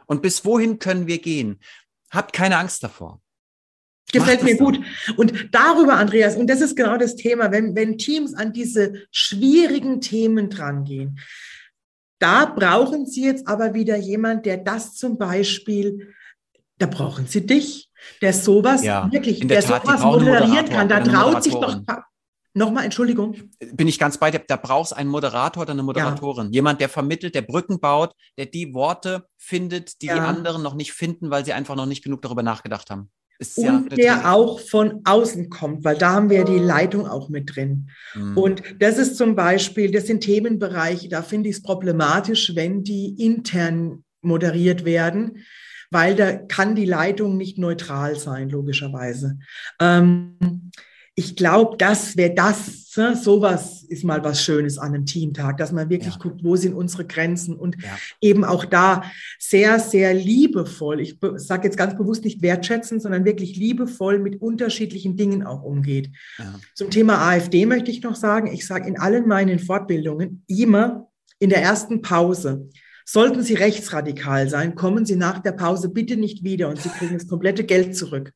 Und 0.05 0.21
bis 0.21 0.45
wohin 0.45 0.79
können 0.79 1.07
wir 1.07 1.19
gehen? 1.19 1.59
Habt 2.11 2.33
keine 2.33 2.57
Angst 2.57 2.83
davor. 2.83 3.21
gefällt 4.11 4.43
mir 4.43 4.55
gut. 4.55 4.79
Und 5.17 5.49
darüber, 5.51 5.95
Andreas, 5.95 6.35
und 6.37 6.47
das 6.47 6.61
ist 6.61 6.75
genau 6.75 6.97
das 6.97 7.15
Thema, 7.15 7.51
wenn, 7.51 7.75
wenn 7.75 7.97
Teams 7.97 8.33
an 8.33 8.53
diese 8.53 9.05
schwierigen 9.11 9.99
Themen 9.99 10.49
drangehen, 10.49 11.19
da 12.19 12.45
brauchen 12.45 13.05
sie 13.05 13.25
jetzt 13.25 13.47
aber 13.47 13.73
wieder 13.73 13.97
jemand, 13.97 14.45
der 14.45 14.57
das 14.57 14.95
zum 14.95 15.17
Beispiel, 15.17 16.13
da 16.77 16.87
brauchen 16.87 17.27
sie 17.27 17.45
dich, 17.45 17.86
der 18.21 18.33
sowas 18.33 18.83
Ja, 18.83 19.09
wirklich, 19.11 19.39
der 19.39 19.47
der 19.47 19.61
Tat, 19.61 19.83
die 19.83 19.87
sowas 19.87 20.03
moderieren 20.03 20.69
kann. 20.69 20.89
Da 20.89 20.99
traut 21.01 21.43
sich 21.43 21.53
doch, 21.53 21.81
nochmal, 22.53 22.85
Entschuldigung. 22.85 23.35
Bin 23.73 23.87
ich 23.87 23.99
ganz 23.99 24.17
bei 24.17 24.31
dir. 24.31 24.41
Da 24.47 24.55
brauchst 24.57 24.95
einen 24.95 25.09
Moderator 25.09 25.63
oder 25.63 25.73
eine 25.73 25.83
Moderatorin. 25.83 26.51
Jemand, 26.51 26.81
der 26.81 26.89
vermittelt, 26.89 27.35
der 27.35 27.43
Brücken 27.43 27.79
baut, 27.79 28.13
der 28.37 28.47
die 28.47 28.73
Worte 28.73 29.25
findet, 29.37 30.01
die 30.01 30.07
die 30.07 30.13
Ja. 30.13 30.25
anderen 30.25 30.63
noch 30.63 30.73
nicht 30.75 30.93
finden, 30.93 31.29
weil 31.29 31.45
sie 31.45 31.53
einfach 31.53 31.75
noch 31.75 31.85
nicht 31.85 32.03
genug 32.03 32.21
darüber 32.21 32.43
nachgedacht 32.43 32.89
haben. 32.89 33.09
Ist 33.39 33.57
Und 33.59 33.65
ja 33.65 33.81
der 33.95 34.13
Training. 34.13 34.25
auch 34.25 34.59
von 34.59 35.01
außen 35.03 35.49
kommt, 35.51 35.83
weil 35.83 35.95
da 35.95 36.13
haben 36.13 36.31
wir 36.31 36.37
ja 36.39 36.43
die 36.43 36.57
Leitung 36.57 37.07
auch 37.07 37.29
mit 37.29 37.55
drin. 37.55 37.91
Mhm. 38.15 38.35
Und 38.35 38.63
das 38.79 38.97
ist 38.97 39.15
zum 39.15 39.35
Beispiel, 39.35 39.91
das 39.91 40.07
sind 40.07 40.21
Themenbereiche, 40.21 41.07
da 41.07 41.21
finde 41.21 41.49
ich 41.49 41.57
es 41.57 41.61
problematisch, 41.61 42.55
wenn 42.55 42.83
die 42.83 43.09
intern 43.23 44.03
moderiert 44.21 44.85
werden, 44.85 45.45
weil 45.91 46.15
da 46.15 46.33
kann 46.33 46.75
die 46.75 46.85
Leitung 46.85 47.37
nicht 47.37 47.57
neutral 47.57 48.15
sein, 48.17 48.49
logischerweise. 48.49 49.39
Ähm, 49.79 50.71
ich 51.19 51.35
glaube, 51.35 51.77
das 51.77 52.15
wäre 52.15 52.35
das, 52.35 52.93
ne, 52.95 53.15
sowas 53.15 53.81
ist 53.89 54.03
mal 54.03 54.23
was 54.23 54.43
Schönes 54.43 54.77
an 54.77 54.93
einem 54.93 55.05
Teamtag, 55.07 55.57
dass 55.57 55.71
man 55.71 55.89
wirklich 55.89 56.13
Ja. 56.13 56.19
guckt, 56.19 56.43
wo 56.43 56.55
sind 56.55 56.75
unsere 56.75 57.05
Grenzen 57.05 57.55
und 57.55 57.75
Ja. 57.81 57.97
eben 58.21 58.43
auch 58.45 58.65
da 58.65 59.01
sehr, 59.39 59.79
sehr 59.79 60.13
liebevoll, 60.13 60.99
ich 61.01 61.17
sage 61.37 61.63
jetzt 61.67 61.77
ganz 61.77 61.97
bewusst 61.97 62.23
nicht 62.23 62.43
wertschätzen, 62.43 62.99
sondern 62.99 63.25
wirklich 63.25 63.55
liebevoll 63.55 64.19
mit 64.19 64.39
unterschiedlichen 64.41 65.17
Dingen 65.17 65.41
auch 65.43 65.63
umgeht. 65.63 66.11
Ja. 66.37 66.53
Zum 66.75 66.91
Thema 66.91 67.17
AfD 67.27 67.65
möchte 67.65 67.89
ich 67.89 68.03
noch 68.03 68.15
sagen, 68.15 68.53
ich 68.53 68.67
sage 68.67 68.87
in 68.87 68.99
allen 68.99 69.27
meinen 69.27 69.57
Fortbildungen 69.57 70.43
immer 70.45 71.09
in 71.39 71.49
der 71.49 71.63
ersten 71.63 72.03
Pause, 72.03 72.69
sollten 73.09 73.41
Sie 73.41 73.53
rechtsradikal 73.53 74.49
sein, 74.49 74.75
kommen 74.75 75.05
Sie 75.05 75.15
nach 75.15 75.39
der 75.39 75.53
Pause 75.53 75.89
bitte 75.89 76.17
nicht 76.17 76.43
wieder 76.43 76.67
und 76.69 76.81
Sie 76.81 76.89
kriegen 76.89 77.13
das 77.17 77.27
komplette 77.27 77.63
Geld 77.63 77.95
zurück. 77.95 78.33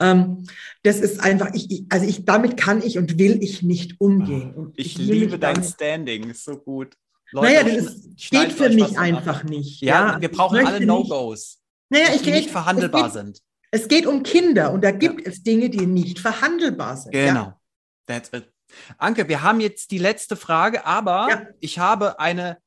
Ähm, 0.00 0.46
das 0.82 1.00
ist 1.00 1.20
einfach, 1.20 1.50
ich, 1.54 1.70
ich, 1.70 1.84
also 1.90 2.06
ich, 2.06 2.24
damit 2.24 2.56
kann 2.56 2.82
ich 2.82 2.98
und 2.98 3.18
will 3.18 3.42
ich 3.42 3.62
nicht 3.62 4.00
umgehen. 4.00 4.54
Und 4.54 4.78
Ich 4.78 4.98
will 4.98 5.04
liebe 5.20 5.38
dein 5.38 5.54
damit- 5.56 5.70
Standing, 5.70 6.30
ist 6.30 6.44
so 6.44 6.56
gut. 6.56 6.94
Naja, 7.32 7.60
schn- 7.62 7.74
das 7.76 7.94
ist, 7.94 8.30
geht 8.30 8.52
für 8.52 8.68
mich 8.70 8.84
von 8.88 8.96
ab. 8.96 9.02
einfach 9.02 9.44
nicht. 9.44 9.80
Ja, 9.82 10.20
wir 10.20 10.30
brauchen 10.30 10.58
ich 10.60 10.66
alle 10.66 10.84
No-Gos, 10.86 11.58
Naja, 11.90 12.06
ich 12.14 12.22
die 12.22 12.30
nicht 12.30 12.50
verhandelbar 12.50 13.08
es 13.08 13.12
geht, 13.14 13.22
sind. 13.24 13.40
Es 13.70 13.88
geht 13.88 14.06
um 14.06 14.22
Kinder 14.22 14.72
und 14.72 14.82
da 14.84 14.90
gibt 14.92 15.26
es 15.26 15.42
Dinge, 15.42 15.68
die 15.68 15.86
nicht 15.86 16.18
verhandelbar 16.20 16.96
sind. 16.96 17.14
Ja. 17.14 17.26
Genau. 17.26 17.52
That's 18.06 18.30
it. 18.32 18.50
Anke, 18.98 19.28
wir 19.28 19.42
haben 19.42 19.60
jetzt 19.60 19.90
die 19.90 19.98
letzte 19.98 20.36
Frage, 20.36 20.86
aber 20.86 21.28
Ja. 21.30 21.42
ich 21.60 21.78
habe 21.78 22.18
eine 22.20 22.58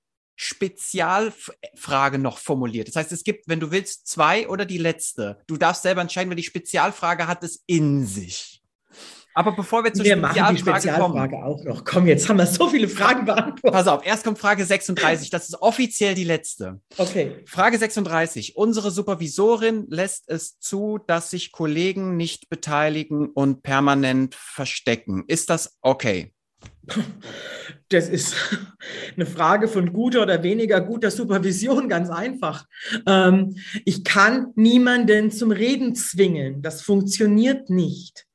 Spezialfrage 0.41 2.17
noch 2.17 2.37
formuliert. 2.37 2.87
Das 2.87 2.95
heißt, 2.95 3.11
es 3.11 3.25
gibt, 3.25 3.49
wenn 3.49 3.59
du 3.59 3.71
willst, 3.71 4.07
zwei 4.07 4.47
oder 4.47 4.65
die 4.65 4.77
letzte. 4.77 5.41
Du 5.47 5.57
darfst 5.57 5.83
selber 5.83 5.99
entscheiden, 5.99 6.29
weil 6.29 6.37
die 6.37 6.43
Spezialfrage 6.43 7.27
hat 7.27 7.43
es 7.43 7.61
in 7.67 8.05
sich. 8.05 8.63
Aber 9.33 9.51
bevor 9.51 9.83
wir 9.83 9.93
zur 9.93 10.05
wir 10.05 10.15
machen 10.15 10.55
die 10.55 10.61
Spezialfrage 10.61 11.35
kommen, 11.35 11.43
auch 11.43 11.61
noch. 11.65 11.83
Komm, 11.83 12.07
jetzt 12.07 12.29
haben 12.29 12.37
wir 12.37 12.47
so 12.47 12.69
viele 12.69 12.87
Fragen 12.87 13.25
beantwortet. 13.25 13.73
Pass 13.73 13.87
auf, 13.87 14.05
erst 14.05 14.23
kommt 14.23 14.39
Frage 14.39 14.63
36. 14.63 15.29
Das 15.29 15.49
ist 15.49 15.61
offiziell 15.61 16.15
die 16.15 16.23
letzte. 16.23 16.79
Okay. 16.97 17.43
Frage 17.45 17.77
36. 17.77 18.55
Unsere 18.55 18.91
Supervisorin 18.91 19.87
lässt 19.89 20.29
es 20.29 20.57
zu, 20.57 20.99
dass 21.05 21.31
sich 21.31 21.51
Kollegen 21.51 22.15
nicht 22.15 22.49
beteiligen 22.49 23.27
und 23.27 23.61
permanent 23.61 24.35
verstecken. 24.35 25.25
Ist 25.27 25.49
das 25.49 25.77
okay? 25.81 26.33
Das 27.89 28.07
ist 28.07 28.35
eine 29.15 29.25
Frage 29.25 29.67
von 29.67 29.91
guter 29.91 30.21
oder 30.21 30.43
weniger 30.43 30.79
guter 30.79 31.09
Supervision, 31.09 31.89
ganz 31.89 32.09
einfach. 32.09 32.67
Ähm, 33.07 33.55
ich 33.83 34.03
kann 34.03 34.53
niemanden 34.55 35.31
zum 35.31 35.51
Reden 35.51 35.95
zwingen. 35.95 36.61
Das 36.61 36.83
funktioniert 36.83 37.69
nicht. 37.69 38.27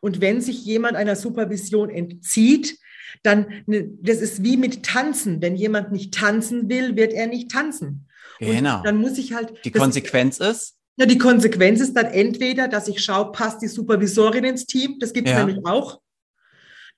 Und 0.00 0.20
wenn 0.20 0.40
sich 0.40 0.64
jemand 0.64 0.96
einer 0.96 1.16
Supervision 1.16 1.88
entzieht, 1.88 2.78
dann, 3.22 3.46
ne, 3.66 3.90
das 4.02 4.18
ist 4.20 4.44
wie 4.44 4.56
mit 4.56 4.84
Tanzen. 4.84 5.40
Wenn 5.40 5.56
jemand 5.56 5.92
nicht 5.92 6.12
tanzen 6.14 6.68
will, 6.68 6.96
wird 6.96 7.12
er 7.12 7.26
nicht 7.26 7.50
tanzen. 7.50 8.06
Genau. 8.38 8.78
Und 8.78 8.86
dann 8.86 8.96
muss 8.98 9.18
ich 9.18 9.32
halt. 9.32 9.54
Die 9.64 9.72
Konsequenz 9.72 10.38
ist? 10.38 10.76
Ja, 10.96 11.06
die 11.06 11.18
Konsequenz 11.18 11.80
ist 11.80 11.94
dann 11.94 12.06
entweder, 12.06 12.68
dass 12.68 12.88
ich 12.88 13.02
schaue, 13.02 13.32
passt 13.32 13.62
die 13.62 13.68
Supervisorin 13.68 14.44
ins 14.44 14.66
Team. 14.66 14.98
Das 14.98 15.12
gibt 15.12 15.28
es 15.28 15.34
ja. 15.34 15.44
nämlich 15.44 15.64
auch 15.64 16.00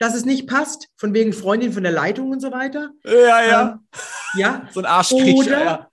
dass 0.00 0.14
es 0.14 0.24
nicht 0.24 0.48
passt, 0.48 0.88
von 0.96 1.14
wegen 1.14 1.32
Freundin 1.32 1.72
von 1.72 1.84
der 1.84 1.92
Leitung 1.92 2.30
und 2.30 2.40
so 2.40 2.50
weiter. 2.50 2.90
Ja, 3.04 3.44
ja. 3.44 3.70
Ähm, 3.72 4.00
ja. 4.34 4.68
so 4.72 4.80
ein 4.80 4.86
Arschkrieg. 4.86 5.36
Oder 5.36 5.64
ja. 5.64 5.90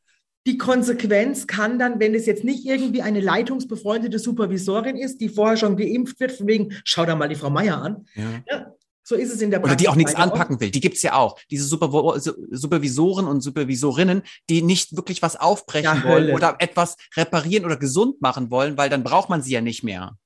die 0.48 0.58
Konsequenz 0.58 1.46
kann 1.46 1.78
dann, 1.78 2.00
wenn 2.00 2.16
es 2.16 2.26
jetzt 2.26 2.44
nicht 2.44 2.66
irgendwie 2.66 3.02
eine 3.02 3.20
leitungsbefreundete 3.20 4.18
Supervisorin 4.18 4.96
ist, 4.96 5.20
die 5.20 5.30
vorher 5.30 5.58
schon 5.58 5.76
geimpft 5.78 6.20
wird, 6.20 6.32
von 6.32 6.48
wegen, 6.48 6.74
schau 6.86 7.06
da 7.06 7.16
mal 7.16 7.28
die 7.28 7.36
Frau 7.36 7.50
Meier 7.50 7.82
an. 7.82 8.08
Ja. 8.16 8.44
ja 8.50 8.74
so 9.04 9.16
ist 9.16 9.34
es 9.34 9.42
in 9.42 9.52
der 9.52 9.60
Praxis. 9.60 9.74
Oder 9.74 9.78
die 9.78 9.88
auch 9.88 9.96
nichts 9.96 10.16
anpacken 10.16 10.60
will. 10.60 10.70
Die 10.70 10.82
gibt 10.82 10.98
es 10.98 11.02
ja 11.02 11.14
auch. 11.14 11.40
Diese 11.50 11.64
Super 11.64 12.20
Supervisoren 12.52 13.26
und 13.26 13.40
Supervisorinnen, 13.40 14.22
die 14.50 14.62
nicht 14.62 14.98
wirklich 14.98 15.22
was 15.22 15.38
aufbrechen 15.38 16.02
ja, 16.04 16.04
wollen 16.04 16.36
oder 16.36 16.58
etwas 16.60 16.98
reparieren 17.16 17.64
oder 17.64 17.78
gesund 17.78 18.22
machen 18.22 18.52
wollen, 18.52 18.78
weil 18.78 18.90
dann 18.90 19.04
braucht 19.06 19.30
man 19.30 19.42
sie 19.42 19.54
ja 19.54 19.62
nicht 19.62 19.82
mehr. 19.82 20.18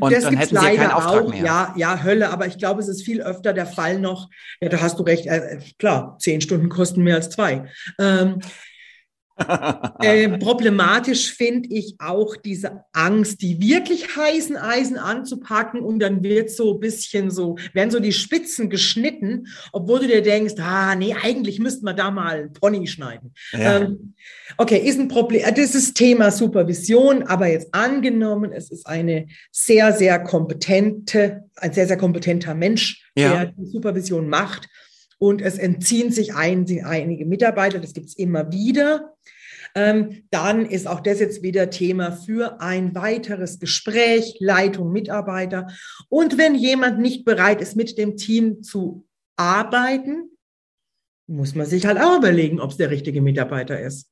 Und 0.00 0.12
das 0.12 0.24
dann 0.24 0.36
hätten 0.36 0.56
sie 0.56 0.76
keinen 0.76 0.90
Auftrag 0.90 1.24
auch. 1.24 1.30
mehr. 1.30 1.44
Ja, 1.44 1.74
ja, 1.76 2.02
Hölle, 2.02 2.30
aber 2.30 2.46
ich 2.46 2.58
glaube, 2.58 2.80
es 2.80 2.88
ist 2.88 3.04
viel 3.04 3.22
öfter 3.22 3.52
der 3.52 3.66
Fall 3.66 3.98
noch, 3.98 4.30
ja, 4.60 4.68
da 4.68 4.80
hast 4.80 4.98
du 4.98 5.02
recht, 5.02 5.26
äh, 5.26 5.58
klar, 5.78 6.16
zehn 6.18 6.40
Stunden 6.40 6.68
kosten 6.68 7.02
mehr 7.02 7.16
als 7.16 7.30
zwei. 7.30 7.64
Ähm, 7.98 8.40
äh, 10.00 10.28
problematisch 10.38 11.32
finde 11.32 11.68
ich 11.70 11.94
auch 11.98 12.36
diese 12.36 12.84
Angst, 12.92 13.40
die 13.42 13.60
wirklich 13.60 14.16
heißen 14.16 14.56
Eisen 14.56 14.96
anzupacken 14.96 15.80
und 15.80 16.00
dann 16.00 16.22
wird 16.22 16.50
so 16.50 16.74
ein 16.74 16.80
bisschen 16.80 17.30
so, 17.30 17.56
werden 17.72 17.90
so 17.90 18.00
die 18.00 18.12
Spitzen 18.12 18.68
geschnitten, 18.70 19.46
obwohl 19.72 20.00
du 20.00 20.08
dir 20.08 20.22
denkst, 20.22 20.54
ah, 20.58 20.94
nee, 20.94 21.14
eigentlich 21.14 21.58
müsste 21.58 21.84
man 21.84 21.96
da 21.96 22.10
mal 22.10 22.48
Pony 22.50 22.86
schneiden. 22.86 23.32
Ja. 23.52 23.78
Ähm, 23.78 24.14
okay, 24.56 24.78
ist 24.78 24.98
ein 24.98 25.08
Problem, 25.08 25.42
äh, 25.44 25.52
das 25.52 25.74
ist 25.74 25.94
Thema 25.94 26.30
Supervision, 26.30 27.22
aber 27.22 27.48
jetzt 27.48 27.72
angenommen, 27.72 28.52
es 28.52 28.70
ist 28.70 28.86
eine 28.86 29.26
sehr, 29.52 29.92
sehr 29.92 30.18
kompetente, 30.20 31.44
ein 31.56 31.72
sehr, 31.72 31.86
sehr 31.86 31.96
kompetenter 31.96 32.54
Mensch, 32.54 33.08
ja. 33.16 33.32
der 33.32 33.46
die 33.46 33.66
Supervision 33.66 34.28
macht 34.28 34.68
und 35.18 35.42
es 35.42 35.58
entziehen 35.58 36.12
sich 36.12 36.34
ein, 36.34 36.66
einige 36.84 37.26
Mitarbeiter, 37.26 37.78
das 37.78 37.92
gibt 37.92 38.06
es 38.06 38.16
immer 38.16 38.52
wieder. 38.52 39.14
Ähm, 39.74 40.24
dann 40.30 40.64
ist 40.64 40.86
auch 40.86 41.00
das 41.00 41.20
jetzt 41.20 41.42
wieder 41.42 41.70
Thema 41.70 42.12
für 42.12 42.60
ein 42.60 42.94
weiteres 42.94 43.58
Gespräch, 43.58 44.36
Leitung, 44.40 44.92
Mitarbeiter. 44.92 45.66
Und 46.08 46.38
wenn 46.38 46.54
jemand 46.54 47.00
nicht 47.00 47.24
bereit 47.24 47.60
ist, 47.60 47.76
mit 47.76 47.98
dem 47.98 48.16
Team 48.16 48.62
zu 48.62 49.06
arbeiten, 49.36 50.30
muss 51.26 51.54
man 51.54 51.66
sich 51.66 51.86
halt 51.86 52.00
auch 52.00 52.16
überlegen, 52.16 52.60
ob 52.60 52.70
es 52.70 52.78
der 52.78 52.90
richtige 52.90 53.20
Mitarbeiter 53.20 53.78
ist. 53.78 54.10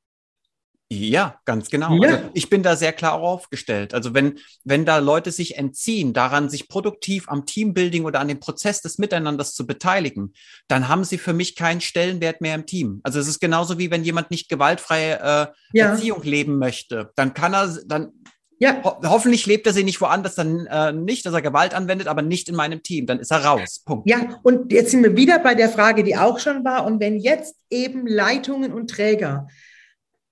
Ja, 0.88 1.40
ganz 1.44 1.68
genau. 1.68 2.00
Ja. 2.00 2.10
Also 2.10 2.30
ich 2.34 2.48
bin 2.48 2.62
da 2.62 2.76
sehr 2.76 2.92
klar 2.92 3.14
aufgestellt. 3.14 3.92
Also 3.92 4.14
wenn, 4.14 4.38
wenn 4.62 4.84
da 4.84 4.98
Leute 4.98 5.32
sich 5.32 5.58
entziehen, 5.58 6.12
daran 6.12 6.48
sich 6.48 6.68
produktiv 6.68 7.28
am 7.28 7.44
Teambuilding 7.44 8.04
oder 8.04 8.20
an 8.20 8.28
dem 8.28 8.38
Prozess 8.38 8.82
des 8.82 8.98
Miteinanders 8.98 9.54
zu 9.54 9.66
beteiligen, 9.66 10.32
dann 10.68 10.88
haben 10.88 11.02
sie 11.02 11.18
für 11.18 11.32
mich 11.32 11.56
keinen 11.56 11.80
Stellenwert 11.80 12.40
mehr 12.40 12.54
im 12.54 12.66
Team. 12.66 13.00
Also 13.02 13.18
es 13.18 13.26
ist 13.26 13.40
genauso 13.40 13.78
wie 13.78 13.90
wenn 13.90 14.04
jemand 14.04 14.30
nicht 14.30 14.48
gewaltfreie 14.48 15.18
äh, 15.18 15.46
ja. 15.72 15.86
Erziehung 15.86 16.22
leben 16.22 16.58
möchte. 16.58 17.10
Dann 17.16 17.34
kann 17.34 17.52
er, 17.52 17.76
dann 17.86 18.12
ja. 18.58 18.82
Ho 18.84 19.00
hoffentlich 19.02 19.44
lebt 19.44 19.66
er 19.66 19.72
sie 19.72 19.84
nicht 19.84 20.00
woanders, 20.00 20.34
dann 20.34 20.66
äh, 20.66 20.92
nicht, 20.92 21.26
dass 21.26 21.34
er 21.34 21.42
Gewalt 21.42 21.74
anwendet, 21.74 22.06
aber 22.06 22.22
nicht 22.22 22.48
in 22.48 22.54
meinem 22.54 22.82
Team. 22.82 23.06
Dann 23.06 23.18
ist 23.18 23.30
er 23.30 23.44
raus. 23.44 23.82
Punkt. 23.84 24.08
Ja, 24.08 24.40
und 24.44 24.72
jetzt 24.72 24.92
sind 24.92 25.02
wir 25.02 25.16
wieder 25.16 25.40
bei 25.40 25.54
der 25.54 25.68
Frage, 25.68 26.04
die 26.04 26.16
auch 26.16 26.38
schon 26.38 26.64
war. 26.64 26.86
Und 26.86 27.00
wenn 27.00 27.18
jetzt 27.18 27.56
eben 27.70 28.06
Leitungen 28.06 28.72
und 28.72 28.88
Träger 28.88 29.48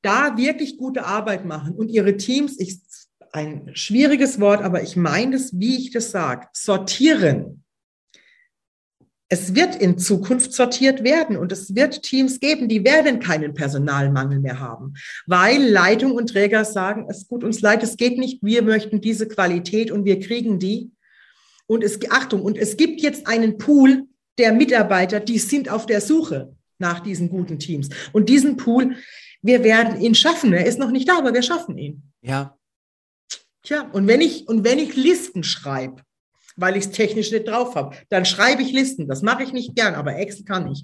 da 0.05 0.37
wirklich 0.37 0.77
gute 0.77 1.05
Arbeit 1.07 1.45
machen 1.45 1.75
und 1.75 1.89
ihre 1.89 2.17
Teams, 2.17 2.59
ich, 2.61 2.79
ein 3.33 3.71
schwieriges 3.75 4.39
Wort, 4.39 4.63
aber 4.63 4.83
ich 4.83 4.97
meine 4.97 5.37
es, 5.37 5.59
wie 5.59 5.77
ich 5.77 5.91
das 5.91 6.11
sage, 6.11 6.47
sortieren. 6.53 7.65
Es 9.29 9.55
wird 9.55 9.75
in 9.77 9.99
Zukunft 9.99 10.53
sortiert 10.53 11.03
werden 11.03 11.37
und 11.37 11.51
es 11.51 11.75
wird 11.75 12.03
Teams 12.03 12.39
geben, 12.39 12.69
die 12.69 12.85
werden 12.85 13.19
keinen 13.19 13.55
Personalmangel 13.55 14.39
mehr 14.39 14.61
haben, 14.61 14.95
weil 15.27 15.61
Leitung 15.63 16.13
und 16.13 16.29
Träger 16.29 16.65
sagen, 16.65 17.07
es 17.09 17.27
tut 17.27 17.43
uns 17.43 17.61
leid, 17.61 17.83
es 17.83 17.97
geht 17.97 18.19
nicht, 18.19 18.43
wir 18.43 18.63
möchten 18.63 19.01
diese 19.01 19.27
Qualität 19.27 19.91
und 19.91 20.05
wir 20.05 20.21
kriegen 20.21 20.59
die. 20.59 20.93
Und 21.67 21.83
es, 21.83 21.99
Achtung, 22.11 22.43
und 22.43 22.59
es 22.59 22.77
gibt 22.77 23.01
jetzt 23.01 23.27
einen 23.27 23.57
Pool 23.57 24.05
der 24.39 24.53
Mitarbeiter, 24.53 25.19
die 25.19 25.39
sind 25.39 25.71
auf 25.71 25.87
der 25.87 26.03
Suche 26.03 26.55
nach 26.79 27.01
diesen 27.01 27.31
guten 27.31 27.59
Teams. 27.59 27.89
Und 28.13 28.29
diesen 28.29 28.57
Pool, 28.57 28.97
wir 29.45 29.63
werden 29.63 30.01
ihn 30.01 30.15
schaffen. 30.15 30.55
Er 30.55 30.65
ist 30.65 30.79
noch 30.79 30.91
nicht 30.91 31.07
da, 31.07 31.19
aber 31.19 31.35
wir 31.35 31.43
schaffen 31.43 31.77
ihn. 31.77 32.03
Ja. 32.23 32.57
Tja, 33.63 33.91
und 33.93 34.09
wenn 34.09 34.23
ich, 34.23 34.49
und 34.49 34.65
wenn 34.65 34.79
ich 34.79 34.97
Listen 34.97 35.45
schreibe, 35.45 36.03
weil 36.57 36.77
ich 36.77 36.87
es 36.87 36.91
technisch 36.93 37.31
nicht 37.31 37.47
drauf 37.47 37.75
habe, 37.75 37.95
dann 38.09 38.25
schreibe 38.25 38.63
ich 38.63 38.73
Listen. 38.73 39.07
Das 39.07 39.21
mache 39.21 39.43
ich 39.43 39.53
nicht 39.53 39.77
gern, 39.77 39.95
aber 39.95 40.17
Excel 40.17 40.47
kann 40.47 40.73
ich. 40.73 40.83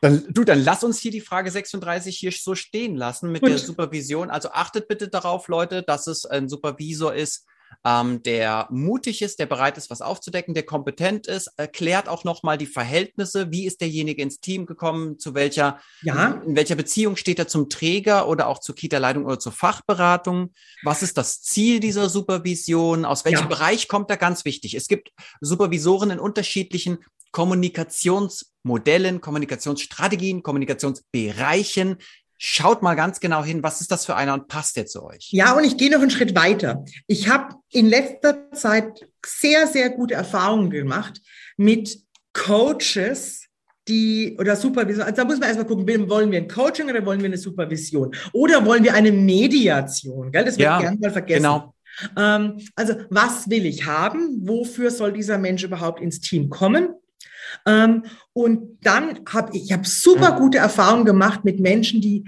Dann, 0.00 0.26
du, 0.28 0.42
dann 0.42 0.62
lass 0.62 0.82
uns 0.82 0.98
hier 0.98 1.12
die 1.12 1.20
Frage 1.20 1.52
36 1.52 2.18
hier 2.18 2.32
so 2.32 2.56
stehen 2.56 2.96
lassen 2.96 3.30
mit 3.30 3.42
Gut. 3.42 3.50
der 3.50 3.58
Supervision. 3.58 4.30
Also 4.30 4.50
achtet 4.50 4.88
bitte 4.88 5.08
darauf, 5.08 5.46
Leute, 5.46 5.84
dass 5.84 6.08
es 6.08 6.26
ein 6.26 6.48
Supervisor 6.48 7.14
ist, 7.14 7.46
ähm, 7.84 8.22
der 8.22 8.68
mutig 8.70 9.22
ist, 9.22 9.38
der 9.38 9.46
bereit 9.46 9.76
ist, 9.76 9.90
was 9.90 10.00
aufzudecken, 10.00 10.54
der 10.54 10.64
kompetent 10.64 11.26
ist, 11.26 11.48
erklärt 11.56 12.08
auch 12.08 12.24
nochmal 12.24 12.58
die 12.58 12.66
Verhältnisse. 12.66 13.50
Wie 13.50 13.66
ist 13.66 13.80
derjenige 13.80 14.22
ins 14.22 14.40
Team 14.40 14.66
gekommen? 14.66 15.18
Zu 15.18 15.34
welcher, 15.34 15.80
ja. 16.02 16.42
in 16.46 16.56
welcher 16.56 16.74
Beziehung 16.74 17.16
steht 17.16 17.38
er 17.38 17.48
zum 17.48 17.68
Träger 17.68 18.28
oder 18.28 18.48
auch 18.48 18.58
zur 18.60 18.74
Kita-Leitung 18.74 19.24
oder 19.24 19.38
zur 19.38 19.52
Fachberatung? 19.52 20.52
Was 20.82 21.02
ist 21.02 21.18
das 21.18 21.42
Ziel 21.42 21.80
dieser 21.80 22.08
Supervision? 22.08 23.04
Aus 23.04 23.24
welchem 23.24 23.42
ja. 23.42 23.46
Bereich 23.46 23.88
kommt 23.88 24.10
er? 24.10 24.16
Ganz 24.16 24.44
wichtig. 24.44 24.74
Es 24.74 24.88
gibt 24.88 25.10
Supervisoren 25.40 26.10
in 26.10 26.18
unterschiedlichen 26.18 26.98
Kommunikationsmodellen, 27.32 29.20
Kommunikationsstrategien, 29.20 30.42
Kommunikationsbereichen. 30.42 31.98
Schaut 32.38 32.82
mal 32.82 32.94
ganz 32.94 33.20
genau 33.20 33.42
hin, 33.42 33.62
was 33.62 33.80
ist 33.80 33.90
das 33.90 34.04
für 34.04 34.14
einer 34.14 34.34
und 34.34 34.48
passt 34.48 34.76
der 34.76 34.86
zu 34.86 35.04
euch? 35.04 35.28
Ja, 35.30 35.52
und 35.56 35.64
ich 35.64 35.76
gehe 35.76 35.90
noch 35.90 36.00
einen 36.00 36.10
Schritt 36.10 36.34
weiter. 36.34 36.84
Ich 37.06 37.28
habe 37.28 37.54
in 37.72 37.86
letzter 37.86 38.50
Zeit 38.52 39.08
sehr, 39.24 39.66
sehr 39.66 39.90
gute 39.90 40.14
Erfahrungen 40.14 40.70
gemacht 40.70 41.20
mit 41.56 41.98
Coaches, 42.32 43.46
die 43.88 44.36
oder 44.38 44.56
Supervision. 44.56 45.04
Also 45.04 45.16
da 45.16 45.24
muss 45.24 45.38
man 45.38 45.48
erstmal 45.48 45.66
gucken, 45.66 46.08
wollen 46.08 46.30
wir 46.30 46.38
ein 46.38 46.48
Coaching 46.48 46.90
oder 46.90 47.04
wollen 47.06 47.20
wir 47.20 47.26
eine 47.26 47.38
Supervision? 47.38 48.14
Oder 48.32 48.64
wollen 48.64 48.84
wir 48.84 48.94
eine 48.94 49.12
Mediation? 49.12 50.30
Gell? 50.30 50.44
Das 50.44 50.58
wird 50.58 50.66
ja, 50.66 50.80
gerne 50.80 50.98
mal 50.98 51.10
vergessen. 51.10 51.42
Genau. 51.42 51.74
Ähm, 52.16 52.60
also, 52.74 52.94
was 53.08 53.48
will 53.48 53.64
ich 53.64 53.86
haben? 53.86 54.46
Wofür 54.46 54.90
soll 54.90 55.12
dieser 55.12 55.38
Mensch 55.38 55.64
überhaupt 55.64 56.00
ins 56.00 56.20
Team 56.20 56.50
kommen? 56.50 56.90
Ähm, 57.64 58.04
und 58.32 58.78
dann 58.82 59.20
habe 59.28 59.56
ich, 59.56 59.64
ich 59.64 59.72
habe 59.72 59.86
super 59.86 60.32
gute 60.32 60.58
Erfahrungen 60.58 61.04
gemacht 61.04 61.44
mit 61.44 61.60
Menschen, 61.60 62.00
die 62.00 62.24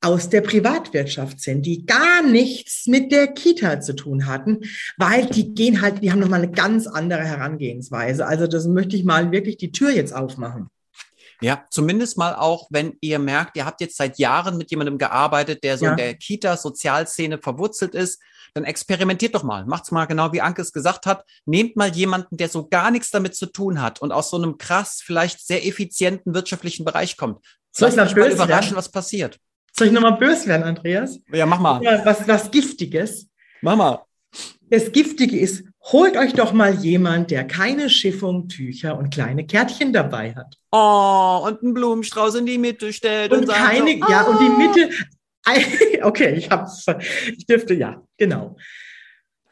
aus 0.00 0.28
der 0.28 0.40
Privatwirtschaft 0.42 1.40
sind, 1.40 1.64
die 1.64 1.86
gar 1.86 2.22
nichts 2.22 2.86
mit 2.86 3.10
der 3.12 3.28
Kita 3.28 3.80
zu 3.80 3.94
tun 3.94 4.26
hatten, 4.26 4.60
weil 4.98 5.26
die 5.26 5.54
gehen 5.54 5.80
halt, 5.80 6.02
die 6.02 6.12
haben 6.12 6.20
nochmal 6.20 6.42
eine 6.42 6.52
ganz 6.52 6.86
andere 6.86 7.24
Herangehensweise. 7.24 8.26
Also 8.26 8.46
das 8.46 8.66
möchte 8.66 8.96
ich 8.96 9.04
mal 9.04 9.32
wirklich 9.32 9.56
die 9.56 9.72
Tür 9.72 9.90
jetzt 9.90 10.14
aufmachen. 10.14 10.68
Ja, 11.40 11.64
zumindest 11.70 12.16
mal 12.16 12.34
auch, 12.34 12.68
wenn 12.70 12.96
ihr 13.00 13.18
merkt, 13.18 13.56
ihr 13.56 13.66
habt 13.66 13.80
jetzt 13.80 13.96
seit 13.96 14.18
Jahren 14.18 14.56
mit 14.56 14.70
jemandem 14.70 14.98
gearbeitet, 14.98 15.64
der 15.64 15.76
so 15.76 15.84
ja. 15.84 15.90
in 15.92 15.96
der 15.96 16.14
Kita-Sozialszene 16.14 17.38
verwurzelt 17.38 17.94
ist, 17.94 18.20
dann 18.54 18.64
experimentiert 18.64 19.34
doch 19.34 19.42
mal. 19.42 19.66
Macht's 19.66 19.90
mal 19.90 20.06
genau, 20.06 20.32
wie 20.32 20.40
Anke 20.40 20.62
es 20.62 20.72
gesagt 20.72 21.04
hat. 21.04 21.24
Nehmt 21.44 21.76
mal 21.76 21.94
jemanden, 21.94 22.38
der 22.38 22.48
so 22.48 22.66
gar 22.68 22.90
nichts 22.90 23.10
damit 23.10 23.34
zu 23.34 23.46
tun 23.46 23.82
hat 23.82 24.00
und 24.00 24.12
aus 24.12 24.30
so 24.30 24.36
einem 24.36 24.56
krass, 24.56 25.02
vielleicht 25.04 25.46
sehr 25.46 25.66
effizienten 25.66 26.34
wirtschaftlichen 26.34 26.84
Bereich 26.84 27.16
kommt. 27.16 27.44
Soll 27.70 27.90
ich 27.90 27.96
mal 27.96 28.32
überraschen, 28.32 28.76
was 28.76 28.90
passiert. 28.90 29.38
Soll 29.76 29.88
ich 29.88 29.92
nochmal 29.92 30.16
böse 30.16 30.46
werden, 30.46 30.62
Andreas? 30.62 31.18
Ja, 31.30 31.44
mach 31.44 31.60
mal. 31.60 31.82
Was, 32.04 32.26
was 32.26 32.50
Giftiges. 32.50 33.28
Mach 33.60 33.76
mal. 33.76 34.06
Das 34.70 34.90
Giftige 34.90 35.38
ist 35.38 35.64
holt 35.92 36.16
euch 36.16 36.32
doch 36.32 36.52
mal 36.52 36.74
jemand, 36.74 37.30
der 37.30 37.46
keine 37.46 37.88
Schiffung, 37.90 38.48
Tücher 38.48 38.98
und 38.98 39.12
kleine 39.12 39.46
Kärtchen 39.46 39.92
dabei 39.92 40.34
hat. 40.34 40.56
Oh, 40.72 41.46
und 41.46 41.62
einen 41.62 41.74
Blumenstrauß 41.74 42.36
in 42.36 42.46
die 42.46 42.58
Mitte 42.58 42.92
stellt 42.92 43.32
und, 43.32 43.40
und 43.40 43.48
keine, 43.48 43.98
so, 43.98 44.06
oh. 44.06 44.10
ja, 44.10 44.22
und 44.22 44.40
die 44.40 44.46
ah. 44.46 44.58
Mitte, 44.58 44.90
okay, 46.02 46.34
ich 46.34 46.50
hab's, 46.50 46.84
ich 47.26 47.46
dürfte, 47.46 47.74
ja, 47.74 48.02
genau. 48.16 48.56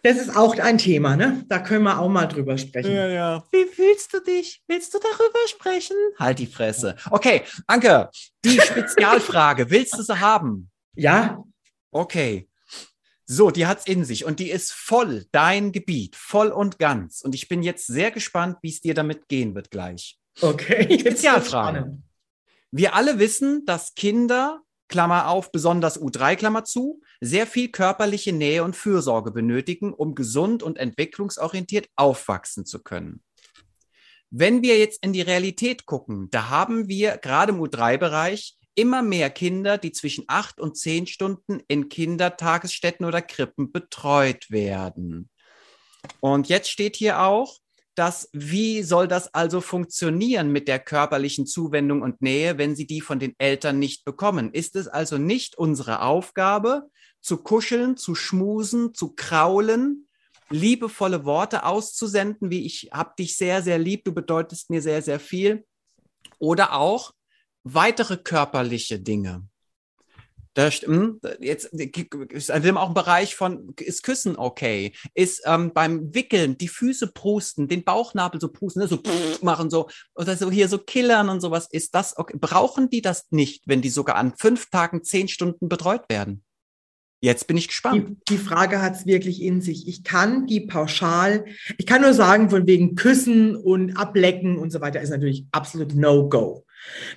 Das 0.02 0.18
ist 0.18 0.36
auch 0.36 0.58
ein 0.58 0.76
Thema, 0.76 1.16
ne? 1.16 1.44
Da 1.48 1.60
können 1.60 1.84
wir 1.84 1.98
auch 1.98 2.10
mal 2.10 2.26
drüber 2.26 2.58
sprechen. 2.58 2.92
Ja, 2.94 3.08
ja. 3.08 3.44
Wie 3.52 3.64
fühlst 3.64 4.12
du 4.12 4.20
dich? 4.20 4.62
Willst 4.66 4.92
du 4.92 4.98
darüber 4.98 5.38
sprechen? 5.46 5.96
Halt 6.18 6.40
die 6.40 6.46
Fresse. 6.46 6.94
Okay, 7.10 7.42
Anke, 7.66 8.10
die 8.44 8.60
Spezialfrage, 8.60 9.70
willst 9.70 9.96
du 9.96 10.02
sie 10.02 10.20
haben? 10.20 10.70
Ja. 10.94 11.42
Okay. 11.90 12.48
So, 13.26 13.50
die 13.50 13.66
hat's 13.66 13.87
in 13.87 14.04
sich 14.04 14.25
und 14.25 14.38
die 14.38 14.50
ist 14.50 14.73
voll 14.73 15.25
dein 15.33 15.73
Gebiet, 15.73 16.14
voll 16.14 16.49
und 16.49 16.78
ganz. 16.78 17.23
Und 17.23 17.35
ich 17.35 17.49
bin 17.49 17.62
jetzt 17.62 17.87
sehr 17.87 18.11
gespannt, 18.11 18.59
wie 18.62 18.69
es 18.69 18.81
dir 18.81 18.95
damit 18.95 19.28
gehen 19.28 19.54
wird 19.54 19.71
gleich. 19.71 20.19
Okay. 20.40 20.99
Spezialfrage. 21.00 21.99
Wir 22.71 22.95
alle 22.95 23.19
wissen, 23.19 23.64
dass 23.64 23.95
Kinder, 23.95 24.61
Klammer 24.88 25.28
auf, 25.28 25.52
besonders 25.52 25.99
U3, 25.99 26.37
Klammer 26.37 26.64
zu, 26.64 27.00
sehr 27.21 27.47
viel 27.47 27.69
körperliche 27.71 28.33
Nähe 28.33 28.62
und 28.62 28.76
Fürsorge 28.76 29.31
benötigen, 29.31 29.95
um 29.95 30.14
gesund 30.14 30.62
und 30.62 30.76
entwicklungsorientiert 30.76 31.88
aufwachsen 31.97 32.66
zu 32.66 32.83
können. 32.83 33.23
Wenn 34.31 34.62
wir 34.62 34.78
jetzt 34.78 35.02
in 35.04 35.12
die 35.12 35.23
Realität 35.23 35.87
gucken, 35.87 36.28
da 36.31 36.50
haben 36.50 36.88
wir 36.88 37.16
gerade 37.19 37.52
im 37.52 37.61
U3-Bereich 37.61 38.59
immer 38.75 39.02
mehr 39.02 39.31
Kinder, 39.31 39.78
die 39.78 39.93
zwischen 39.93 40.25
acht 40.26 40.61
und 40.61 40.76
zehn 40.76 41.07
Stunden 41.07 41.61
in 41.69 41.88
Kindertagesstätten 41.88 43.07
oder 43.07 43.23
Krippen 43.23 43.73
betreut 43.73 44.50
werden. 44.50 45.31
Und 46.21 46.49
jetzt 46.49 46.71
steht 46.71 46.97
hier 46.97 47.21
auch, 47.21 47.59
dass 47.95 48.28
wie 48.33 48.83
soll 48.83 49.07
das 49.07 49.33
also 49.35 49.61
funktionieren 49.61 50.50
mit 50.50 50.66
der 50.66 50.81
körperlichen 50.81 51.47
Zuwendung 51.47 52.02
und 52.02 52.21
Nähe, 52.21 52.59
wenn 52.59 52.75
sie 52.75 52.87
die 52.87 53.00
von 53.00 53.21
den 53.21 53.35
Eltern 53.38 53.78
nicht 53.78 54.04
bekommen? 54.04 54.52
Ist 54.52 54.75
es 54.75 54.88
also 54.88 55.16
nicht 55.16 55.57
unsere 55.57 56.02
Aufgabe, 56.02 56.90
zu 57.21 57.38
kuscheln, 57.38 57.97
zu 57.97 58.14
schmusen, 58.14 58.95
zu 58.95 59.14
kraulen, 59.14 60.09
liebevolle 60.50 61.25
Worte 61.25 61.64
auszusenden, 61.64 62.50
wie 62.50 62.66
ich 62.66 62.90
hab 62.93 63.16
dich 63.16 63.37
sehr, 63.37 63.62
sehr 63.62 63.78
lieb, 63.78 64.04
du 64.04 64.12
bedeutest 64.12 64.71
mir 64.71 64.83
sehr, 64.83 65.00
sehr 65.00 65.21
viel. 65.21 65.64
Oder 66.38 66.75
auch 66.75 67.12
weitere 67.64 68.16
körperliche 68.16 69.00
Dinge. 69.00 69.49
Da, 70.54 70.71
hm, 70.71 71.21
jetzt 71.40 71.64
ist 71.64 72.52
auch 72.52 72.88
ein 72.88 72.94
Bereich 72.94 73.35
von, 73.35 73.75
ist 73.80 74.04
Küssen 74.04 74.37
okay? 74.37 74.92
Ist 75.12 75.42
ähm, 75.47 75.73
beim 75.75 76.14
Wickeln 76.14 76.56
die 76.56 76.68
Füße 76.68 77.09
prusten, 77.09 77.66
den 77.66 77.83
Bauchnabel 77.83 78.40
so 78.40 78.52
prusten, 78.52 78.80
ne, 78.80 78.87
so 78.87 79.00
machen 79.42 79.68
so, 79.68 79.88
oder 80.14 80.37
so 80.37 80.52
hier 80.52 80.68
so 80.68 80.78
killern 80.78 81.28
und 81.28 81.40
sowas. 81.40 81.66
Ist 81.73 81.97
das 81.97 82.16
okay? 82.16 82.37
Brauchen 82.40 82.88
die 82.88 83.02
das 83.02 83.26
nicht, 83.30 83.64
wenn 83.66 83.83
die 83.83 83.90
sogar 83.90 84.14
an 84.14 84.35
fünf 84.38 84.71
Tagen 84.71 85.02
zehn 85.02 85.26
Stunden 85.26 85.68
betreut 85.68 86.09
werden? 86.09 86.44
Jetzt 87.21 87.47
bin 87.47 87.56
ich 87.56 87.68
gespannt. 87.68 88.18
Die, 88.28 88.35
die 88.35 88.38
Frage 88.38 88.80
hat 88.80 88.94
es 88.94 89.06
wirklich 89.06 89.42
in 89.42 89.61
sich. 89.61 89.88
Ich 89.88 90.04
kann 90.04 90.47
die 90.47 90.61
pauschal, 90.61 91.47
ich 91.78 91.87
kann 91.87 92.02
nur 92.02 92.12
sagen, 92.12 92.50
von 92.50 92.66
wegen 92.66 92.94
Küssen 92.97 93.56
und 93.56 93.97
Ablecken 93.97 94.59
und 94.59 94.71
so 94.71 94.80
weiter 94.80 95.00
ist 95.00 95.11
natürlich 95.11 95.47
absolut 95.50 95.94
No-Go. 95.94 96.64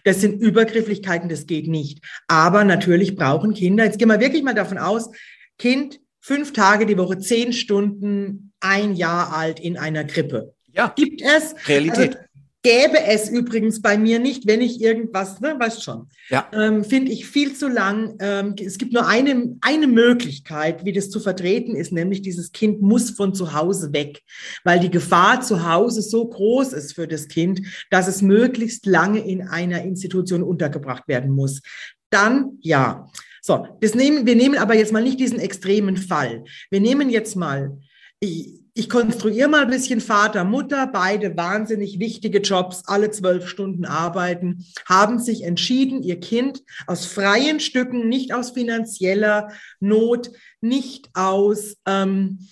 Das 0.04 0.22
sind 0.22 0.42
Übergrifflichkeiten, 0.42 1.30
das 1.30 1.46
geht 1.46 1.68
nicht. 1.68 2.04
Aber 2.28 2.64
natürlich 2.64 3.16
brauchen 3.16 3.54
Kinder, 3.54 3.86
jetzt 3.86 4.00
gehen 4.00 4.10
wir 4.10 4.20
wirklich 4.20 4.44
mal 4.44 4.54
davon 4.54 4.78
aus, 4.78 5.10
Kind 5.58 6.00
fünf 6.20 6.54
Tage 6.54 6.86
die 6.86 6.98
Woche, 6.98 7.20
zehn 7.20 7.54
Stunden, 7.54 8.52
ein 8.60 8.96
Jahr 8.96 9.34
alt 9.34 9.60
in 9.60 9.78
einer 9.78 10.04
Krippe. 10.04 10.54
Ja. 10.74 10.94
Gibt 10.96 11.22
es. 11.22 11.56
Realität. 11.68 12.16
Also, 12.16 12.27
Gäbe 12.64 13.00
es 13.06 13.30
übrigens 13.30 13.82
bei 13.82 13.98
mir 13.98 14.20
nicht, 14.20 14.48
wenn 14.48 14.62
ich 14.62 14.82
irgendwas, 14.82 15.40
ne, 15.40 15.56
weißt 15.58 15.84
schon, 15.84 16.10
ja. 16.30 16.50
ähm, 16.52 16.84
finde 16.84 17.12
ich 17.12 17.28
viel 17.28 17.54
zu 17.54 17.70
lang. 17.70 18.16
Ähm, 18.20 18.56
es 18.60 18.78
gibt 18.78 18.94
nur 18.94 19.08
eine, 19.08 19.56
eine 19.62 19.88
Möglichkeit, 19.88 20.84
wie 20.84 20.92
das 20.92 21.10
zu 21.10 21.20
vertreten 21.20 21.76
ist, 21.76 21.92
nämlich 21.92 22.22
dieses 22.22 22.52
Kind 22.52 22.82
muss 22.82 23.12
von 23.12 23.34
zu 23.34 23.54
Hause 23.54 23.94
weg, 23.94 24.22
weil 24.64 24.80
die 24.80 24.90
Gefahr 24.90 25.42
zu 25.42 25.70
Hause 25.70 26.02
so 26.02 26.28
groß 26.28 26.74
ist 26.74 26.94
für 26.94 27.08
das 27.08 27.28
Kind, 27.28 27.62
dass 27.92 28.08
es 28.08 28.22
möglichst 28.22 28.86
lange 28.86 29.20
in 29.20 29.48
einer 29.48 29.84
Institution 29.84 30.42
untergebracht 30.42 31.08
werden 31.08 31.32
muss. 31.32 31.62
Dann 32.10 32.58
ja. 32.62 33.08
So, 33.42 33.66
das 33.80 33.96
nehmen, 33.96 34.26
wir 34.26 34.36
nehmen 34.36 34.58
aber 34.58 34.76
jetzt 34.76 34.92
mal 34.92 35.04
nicht 35.04 35.22
diesen 35.22 35.40
extremen 35.40 35.96
Fall. 35.96 36.44
Wir 36.70 36.82
nehmen 36.82 37.10
jetzt 37.10 37.38
mal, 37.38 37.78
ich, 38.20 38.64
ich 38.74 38.90
konstruiere 38.90 39.50
mal 39.50 39.64
ein 39.64 39.70
bisschen 39.70 40.02
Vater, 40.02 40.44
Mutter, 40.44 40.88
beide 40.88 41.36
wahnsinnig 41.36 42.00
wichtige 42.00 42.40
Jobs, 42.40 42.84
alle 42.86 43.12
zwölf 43.12 43.48
Stunden 43.48 43.86
arbeiten, 43.86 44.66
haben 44.86 45.20
sich 45.20 45.44
entschieden, 45.44 46.04
ihr 46.04 46.20
Kind 46.20 46.64
aus 46.86 47.06
freien 47.06 47.60
Stücken, 47.60 48.08
nicht 48.08 48.34
aus 48.34 48.52
finanzieller 48.52 49.52
Not, 49.80 50.32
nicht 50.62 51.10
aus, 51.14 51.78
ähm, 51.86 52.48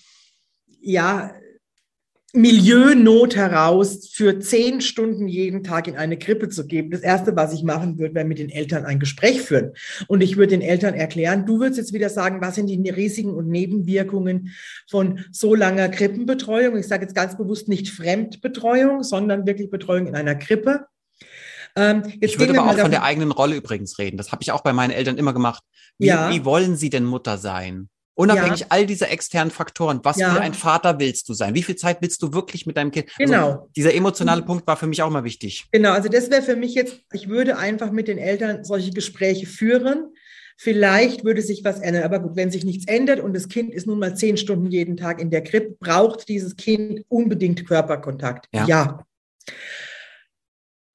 ja, 0.81 1.33
Milieunot 2.35 3.35
heraus 3.35 4.09
für 4.11 4.39
zehn 4.39 4.81
Stunden 4.81 5.27
jeden 5.27 5.63
Tag 5.63 5.87
in 5.87 5.95
eine 5.95 6.19
Krippe 6.19 6.49
zu 6.49 6.67
geben. 6.67 6.91
Das 6.91 7.01
Erste, 7.01 7.35
was 7.35 7.53
ich 7.53 7.63
machen 7.63 7.97
würde, 7.97 8.13
wäre 8.13 8.25
mit 8.25 8.39
den 8.39 8.49
Eltern 8.49 8.85
ein 8.85 8.99
Gespräch 8.99 9.41
führen. 9.41 9.71
Und 10.07 10.21
ich 10.21 10.35
würde 10.35 10.49
den 10.49 10.61
Eltern 10.61 10.93
erklären, 10.93 11.45
du 11.45 11.59
würdest 11.59 11.77
jetzt 11.77 11.93
wieder 11.93 12.09
sagen, 12.09 12.41
was 12.41 12.55
sind 12.55 12.67
die 12.67 12.89
Risiken 12.89 13.33
und 13.33 13.47
Nebenwirkungen 13.47 14.53
von 14.89 15.25
so 15.31 15.55
langer 15.55 15.89
Krippenbetreuung. 15.89 16.77
Ich 16.77 16.87
sage 16.87 17.03
jetzt 17.03 17.15
ganz 17.15 17.37
bewusst 17.37 17.67
nicht 17.67 17.89
Fremdbetreuung, 17.89 19.03
sondern 19.03 19.47
wirklich 19.47 19.69
Betreuung 19.69 20.07
in 20.07 20.15
einer 20.15 20.35
Krippe. 20.35 20.85
Ähm, 21.75 22.03
ich 22.21 22.39
würde 22.39 22.57
aber 22.59 22.71
auch 22.71 22.77
von 22.77 22.91
der 22.91 23.03
eigenen 23.03 23.31
Rolle 23.31 23.55
übrigens 23.55 23.97
reden. 23.99 24.17
Das 24.17 24.31
habe 24.31 24.41
ich 24.41 24.51
auch 24.51 24.61
bei 24.61 24.73
meinen 24.73 24.91
Eltern 24.91 25.17
immer 25.17 25.33
gemacht. 25.33 25.63
Wie, 25.97 26.07
ja. 26.07 26.29
wie 26.29 26.45
wollen 26.45 26.75
sie 26.75 26.89
denn 26.89 27.05
Mutter 27.05 27.37
sein? 27.37 27.89
Unabhängig 28.15 28.61
ja. 28.61 28.65
all 28.69 28.85
dieser 28.85 29.11
externen 29.11 29.51
Faktoren, 29.51 29.99
was 30.03 30.17
ja. 30.17 30.33
für 30.33 30.39
ein 30.39 30.53
Vater 30.53 30.99
willst 30.99 31.27
du 31.27 31.33
sein? 31.33 31.53
Wie 31.53 31.63
viel 31.63 31.75
Zeit 31.75 31.97
willst 32.01 32.21
du 32.23 32.33
wirklich 32.33 32.65
mit 32.65 32.77
deinem 32.77 32.91
Kind? 32.91 33.09
Also 33.19 33.31
genau. 33.31 33.47
Also 33.47 33.69
dieser 33.75 33.93
emotionale. 33.93 34.41
Punkt 34.41 34.65
war 34.67 34.77
für 34.77 34.87
mich 34.87 35.01
auch 35.01 35.09
immer 35.09 35.23
wichtig. 35.23 35.65
Genau, 35.71 35.91
also 35.91 36.07
das 36.07 36.29
wäre 36.29 36.41
für 36.41 36.55
mich 36.55 36.75
jetzt, 36.75 36.99
ich 37.11 37.27
würde 37.27 37.57
einfach 37.57 37.91
mit 37.91 38.07
den 38.07 38.17
Eltern 38.17 38.63
solche 38.63 38.91
Gespräche 38.91 39.45
führen. 39.45 40.13
Vielleicht 40.57 41.25
würde 41.25 41.41
sich 41.41 41.63
was 41.65 41.79
ändern. 41.79 42.03
Aber 42.03 42.19
gut, 42.19 42.35
wenn 42.35 42.51
sich 42.51 42.63
nichts 42.63 42.87
ändert 42.87 43.19
und 43.19 43.35
das 43.35 43.49
Kind 43.49 43.73
ist 43.73 43.87
nun 43.87 43.99
mal 43.99 44.15
zehn 44.15 44.37
Stunden 44.37 44.67
jeden 44.67 44.95
Tag 44.95 45.19
in 45.19 45.29
der 45.29 45.43
Krippe, 45.43 45.75
braucht 45.79 46.29
dieses 46.29 46.55
Kind 46.55 47.03
unbedingt 47.09 47.67
Körperkontakt. 47.67 48.47
Ja. 48.53 48.65
ja. 48.65 49.05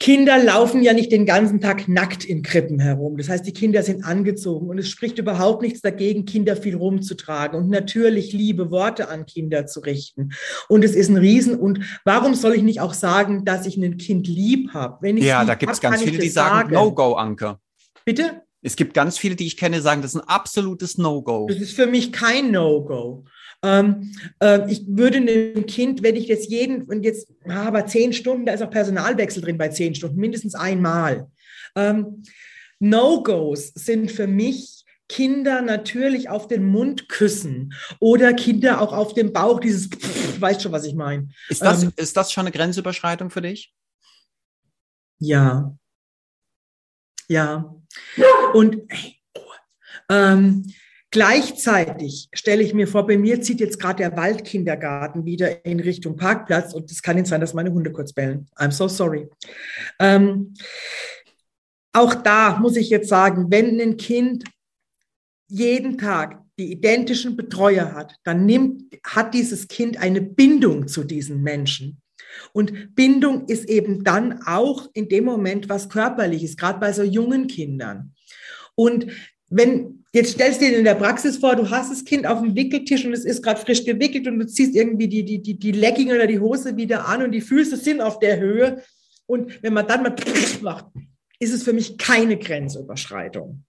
Kinder 0.01 0.43
laufen 0.43 0.83
ja 0.83 0.95
nicht 0.95 1.13
den 1.13 1.27
ganzen 1.27 1.61
Tag 1.61 1.87
nackt 1.87 2.25
in 2.25 2.43
Krippen 2.43 2.81
herum. 2.81 3.19
Das 3.19 3.29
heißt, 3.29 3.47
die 3.47 3.53
Kinder 3.53 3.83
sind 3.83 4.03
angezogen 4.03 4.69
und 4.69 4.79
es 4.79 4.89
spricht 4.89 5.19
überhaupt 5.19 5.61
nichts 5.61 5.83
dagegen, 5.83 6.25
Kinder 6.25 6.57
viel 6.57 6.75
rumzutragen 6.75 7.61
und 7.61 7.69
natürlich 7.69 8.33
liebe 8.33 8.71
Worte 8.71 9.11
an 9.11 9.27
Kinder 9.27 9.67
zu 9.67 9.81
richten. 9.81 10.31
Und 10.69 10.87
es 10.87 10.95
ist 10.95 11.11
ein 11.11 11.19
Riesen. 11.19 11.55
Und 11.55 12.01
warum 12.07 12.35
soll 12.35 12.55
ich 12.55 12.63
nicht 12.63 12.81
auch 12.81 12.95
sagen, 12.95 13.45
dass 13.45 13.67
ich 13.67 13.77
ein 13.77 13.99
Kind 13.99 14.27
lieb 14.27 14.73
habe? 14.73 15.07
ja, 15.21 15.45
da 15.45 15.55
gibt 15.55 15.73
es 15.73 15.83
ganz 15.83 16.03
viele, 16.03 16.19
die 16.19 16.31
sagen, 16.31 16.73
No-Go, 16.73 17.13
Anke. 17.13 17.59
Bitte? 18.07 18.41
Es 18.63 18.77
gibt 18.77 18.95
ganz 18.95 19.19
viele, 19.19 19.37
die 19.37 19.47
ich 19.47 19.59
kenne, 19.59 19.83
sagen, 19.83 20.01
das 20.01 20.15
ist 20.15 20.21
ein 20.23 20.29
absolutes 20.29 20.97
No-Go. 20.97 21.47
Das 21.47 21.59
ist 21.59 21.75
für 21.75 21.87
mich 21.87 22.11
kein 22.11 22.53
No-Go. 22.53 23.27
Ähm, 23.63 24.13
äh, 24.41 24.71
ich 24.71 24.85
würde 24.87 25.19
einem 25.19 25.67
Kind, 25.67 26.03
wenn 26.03 26.17
ich 26.17 26.29
jetzt 26.29 26.49
jeden, 26.51 26.83
und 26.85 27.03
jetzt, 27.03 27.29
ah, 27.47 27.67
aber 27.67 27.87
zehn 27.87 28.13
Stunden, 28.13 28.47
da 28.47 28.53
ist 28.53 28.63
auch 28.63 28.71
Personalwechsel 28.71 29.43
drin 29.43 29.59
bei 29.59 29.69
zehn 29.69 29.95
Stunden, 29.95 30.19
mindestens 30.19 30.55
einmal. 30.55 31.31
Ähm, 31.77 32.23
No-Gos 32.79 33.73
sind 33.75 34.11
für 34.11 34.27
mich 34.27 34.85
Kinder 35.09 35.61
natürlich 35.61 36.29
auf 36.29 36.47
den 36.47 36.65
Mund 36.65 37.09
küssen 37.09 37.75
oder 37.99 38.33
Kinder 38.33 38.81
auch 38.81 38.93
auf 38.93 39.13
dem 39.13 39.33
Bauch, 39.33 39.61
dieses, 39.61 39.89
pff, 39.89 40.41
weißt 40.41 40.63
schon, 40.63 40.73
was 40.73 40.85
ich 40.85 40.95
meine. 40.95 41.29
Ist 41.49 41.63
das, 41.63 41.83
ähm, 41.83 41.93
ist 41.97 42.17
das 42.17 42.33
schon 42.33 42.43
eine 42.43 42.53
Grenzüberschreitung 42.53 43.29
für 43.31 43.43
dich? 43.43 43.75
Ja. 45.19 45.77
Ja. 47.29 47.75
Und 48.55 48.79
oh, 49.35 49.41
ähm, 50.09 50.73
Gleichzeitig 51.13 52.29
stelle 52.33 52.63
ich 52.63 52.73
mir 52.73 52.87
vor, 52.87 53.07
bei 53.07 53.19
mir 53.19 53.41
zieht 53.41 53.59
jetzt 53.59 53.81
gerade 53.81 53.97
der 53.97 54.17
Waldkindergarten 54.17 55.25
wieder 55.25 55.65
in 55.65 55.81
Richtung 55.81 56.17
Parkplatz 56.17 56.73
und 56.73 56.91
es 56.91 57.03
kann 57.03 57.17
nicht 57.17 57.27
sein, 57.27 57.41
dass 57.41 57.55
meine 57.55 57.73
Hunde 57.73 57.91
kurz 57.91 58.13
bellen. 58.13 58.49
I'm 58.57 58.71
so 58.71 58.87
sorry. 58.87 59.29
Ähm, 59.99 60.55
auch 61.93 62.15
da 62.15 62.59
muss 62.61 62.77
ich 62.77 62.91
jetzt 62.91 63.09
sagen, 63.09 63.51
wenn 63.51 63.81
ein 63.81 63.97
Kind 63.97 64.45
jeden 65.49 65.99
Tag 65.99 66.41
die 66.59 66.71
identischen 66.71 67.37
Betreuer 67.37 67.93
hat, 67.93 68.15
dann 68.23 68.47
nimmt, 68.47 68.85
hat 69.05 69.35
dieses 69.35 69.67
Kind 69.67 69.97
eine 69.97 70.21
Bindung 70.21 70.87
zu 70.87 71.03
diesen 71.03 71.43
Menschen. 71.43 72.01
Und 72.53 72.95
Bindung 72.95 73.47
ist 73.47 73.69
eben 73.69 74.05
dann 74.05 74.43
auch 74.47 74.89
in 74.93 75.09
dem 75.09 75.25
Moment 75.25 75.69
was 75.69 75.89
körperliches, 75.89 76.57
gerade 76.57 76.79
bei 76.79 76.93
so 76.93 77.03
jungen 77.03 77.49
Kindern. 77.49 78.15
Und 78.77 79.07
wenn, 79.49 80.00
jetzt 80.13 80.33
stellst 80.33 80.61
du 80.61 80.67
dir 80.67 80.79
in 80.79 80.85
der 80.85 80.95
Praxis 80.95 81.39
vor, 81.39 81.57
du 81.57 81.71
hast 81.71 81.91
das 81.91 82.05
Kind 82.05 82.27
auf 82.27 82.41
dem 82.41 82.55
Wickeltisch 82.55 83.05
und 83.05 83.13
es 83.13 83.25
ist 83.25 83.43
gerade 83.43 83.61
frisch 83.61 83.85
gewickelt 83.85 84.27
und 84.27 84.39
du 84.39 84.47
ziehst 84.47 84.75
irgendwie 84.75 85.09
die, 85.09 85.25
die, 85.25 85.41
die, 85.41 85.59
die 85.59 85.73
Legging 85.73 86.11
oder 86.11 86.27
die 86.27 86.41
Hose 86.41 86.77
wieder 86.77 87.07
an 87.07 87.23
und 87.23 87.33
die 87.33 87.41
Füße 87.41 87.77
sind 87.77 88.01
auf 88.01 88.19
der 88.19 88.39
Höhe. 88.39 88.83
Und 89.27 89.63
wenn 89.63 89.73
man 89.73 89.87
dann 89.87 90.03
mal 90.03 90.15
macht, 90.63 90.87
ist 91.39 91.53
es 91.53 91.63
für 91.63 91.73
mich 91.73 91.97
keine 91.97 92.37
Grenzüberschreitung. 92.39 93.65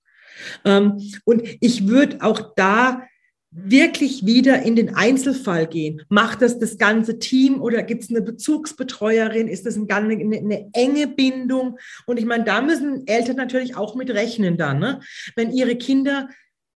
Ähm, 0.65 0.99
und 1.25 1.43
ich 1.61 1.87
würde 1.87 2.17
auch 2.21 2.53
da 2.55 3.03
wirklich 3.51 4.25
wieder 4.25 4.63
in 4.63 4.77
den 4.77 4.95
Einzelfall 4.95 5.67
gehen. 5.67 6.01
Macht 6.07 6.41
das 6.41 6.57
das 6.57 6.77
ganze 6.77 7.19
Team 7.19 7.61
oder 7.61 7.83
gibt 7.83 8.03
es 8.03 8.09
eine 8.09 8.21
Bezugsbetreuerin? 8.21 9.49
Ist 9.49 9.65
das 9.65 9.75
eine, 9.75 9.89
eine, 9.89 10.37
eine, 10.37 10.69
enge 10.73 11.07
Bindung? 11.07 11.77
Und 12.05 12.17
ich 12.17 12.25
meine, 12.25 12.45
da 12.45 12.61
müssen 12.61 13.05
Eltern 13.07 13.35
natürlich 13.35 13.75
auch 13.75 13.95
mit 13.95 14.09
rechnen 14.09 14.57
dann, 14.57 14.79
ne? 14.79 15.01
wenn 15.35 15.51
ihre 15.51 15.75
Kinder 15.75 16.29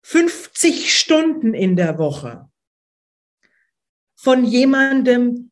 50 0.03 0.99
Stunden 0.99 1.53
in 1.53 1.77
der 1.77 1.99
Woche 1.99 2.49
von 4.17 4.45
jemandem, 4.45 5.51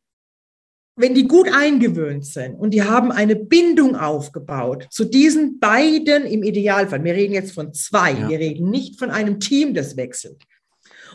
wenn 0.96 1.14
die 1.14 1.28
gut 1.28 1.48
eingewöhnt 1.52 2.24
sind 2.24 2.54
und 2.54 2.72
die 2.72 2.82
haben 2.82 3.12
eine 3.12 3.36
Bindung 3.36 3.94
aufgebaut 3.94 4.86
zu 4.90 5.04
diesen 5.04 5.60
beiden 5.60 6.24
im 6.24 6.42
Idealfall, 6.42 7.04
wir 7.04 7.14
reden 7.14 7.34
jetzt 7.34 7.52
von 7.52 7.74
zwei, 7.74 8.12
ja. 8.12 8.28
wir 8.28 8.38
reden 8.38 8.70
nicht 8.70 8.98
von 8.98 9.10
einem 9.10 9.38
Team, 9.38 9.74
das 9.74 9.96
wechselt, 9.96 10.42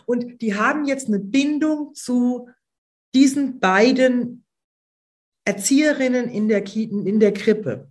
und 0.06 0.40
die 0.40 0.54
haben 0.54 0.86
jetzt 0.86 1.08
eine 1.08 1.18
Bindung 1.18 1.94
zu 1.94 2.48
diesen 3.14 3.60
beiden 3.60 4.44
Erzieherinnen 5.44 6.28
in 6.28 6.48
der, 6.48 6.64
in 6.74 7.20
der 7.20 7.32
Krippe. 7.32 7.88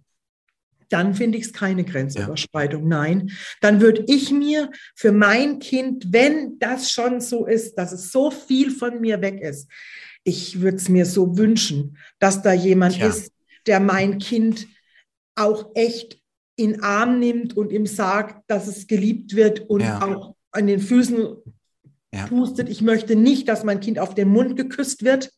Dann 0.89 1.15
finde 1.15 1.37
ich 1.37 1.45
es 1.45 1.53
keine 1.53 1.83
Grenzüberschreitung. 1.83 2.83
Ja. 2.83 2.87
Nein, 2.87 3.31
dann 3.61 3.81
würde 3.81 4.03
ich 4.07 4.31
mir 4.31 4.69
für 4.95 5.11
mein 5.11 5.59
Kind, 5.59 6.11
wenn 6.11 6.59
das 6.59 6.91
schon 6.91 7.21
so 7.21 7.45
ist, 7.45 7.75
dass 7.75 7.91
es 7.91 8.11
so 8.11 8.29
viel 8.29 8.71
von 8.71 9.01
mir 9.01 9.21
weg 9.21 9.41
ist, 9.41 9.69
ich 10.23 10.61
würde 10.61 10.77
es 10.77 10.89
mir 10.89 11.05
so 11.05 11.37
wünschen, 11.37 11.97
dass 12.19 12.41
da 12.41 12.53
jemand 12.53 12.95
Tja. 12.95 13.07
ist, 13.07 13.31
der 13.67 13.79
mein 13.79 14.19
Kind 14.19 14.67
auch 15.35 15.71
echt 15.75 16.19
in 16.55 16.81
Arm 16.81 17.19
nimmt 17.19 17.55
und 17.57 17.71
ihm 17.71 17.85
sagt, 17.85 18.43
dass 18.47 18.67
es 18.67 18.87
geliebt 18.87 19.35
wird 19.35 19.69
und 19.69 19.81
ja. 19.81 20.01
auch 20.01 20.35
an 20.51 20.67
den 20.67 20.79
Füßen 20.79 21.35
ja. 22.15 22.27
pustet. 22.27 22.69
Ich 22.69 22.81
möchte 22.81 23.15
nicht, 23.15 23.47
dass 23.47 23.63
mein 23.63 23.79
Kind 23.79 23.99
auf 23.99 24.15
den 24.15 24.29
Mund 24.29 24.55
geküsst 24.55 25.03
wird. 25.03 25.31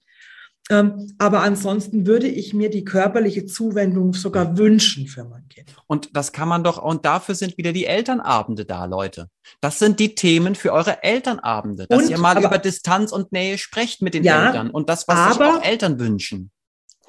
Ähm, 0.70 1.14
aber 1.18 1.44
ansonsten 1.44 2.06
würde 2.08 2.28
ich 2.28 2.54
mir 2.54 2.70
die 2.70 2.84
körperliche 2.84 3.46
Zuwendung 3.46 4.14
sogar 4.14 4.58
wünschen 4.58 5.08
für 5.08 5.24
mein 5.24 5.48
Kind. 5.48 5.74
Und 5.88 6.10
das 6.14 6.34
kann 6.34 6.50
man 6.50 6.64
doch, 6.64 6.82
und 6.82 7.06
dafür 7.06 7.36
sind 7.36 7.58
wieder 7.58 7.72
die 7.72 7.86
Elternabende 7.86 8.66
da, 8.66 8.84
Leute. 8.84 9.30
Das 9.62 9.80
sind 9.80 10.00
die 10.00 10.14
Themen 10.14 10.56
für 10.56 10.74
eure 10.74 11.04
Elternabende, 11.04 11.88
dass 11.88 12.04
und, 12.04 12.10
ihr 12.10 12.18
mal 12.18 12.36
aber, 12.36 12.48
über 12.48 12.58
Distanz 12.58 13.14
und 13.14 13.32
Nähe 13.32 13.58
sprecht 13.58 14.02
mit 14.02 14.14
den 14.14 14.26
ja, 14.26 14.48
Eltern 14.48 14.70
und 14.70 14.90
das, 14.90 15.08
was 15.08 15.18
aber, 15.18 15.32
sich 15.32 15.42
auch 15.42 15.64
Eltern 15.64 16.00
wünschen. 16.00 16.52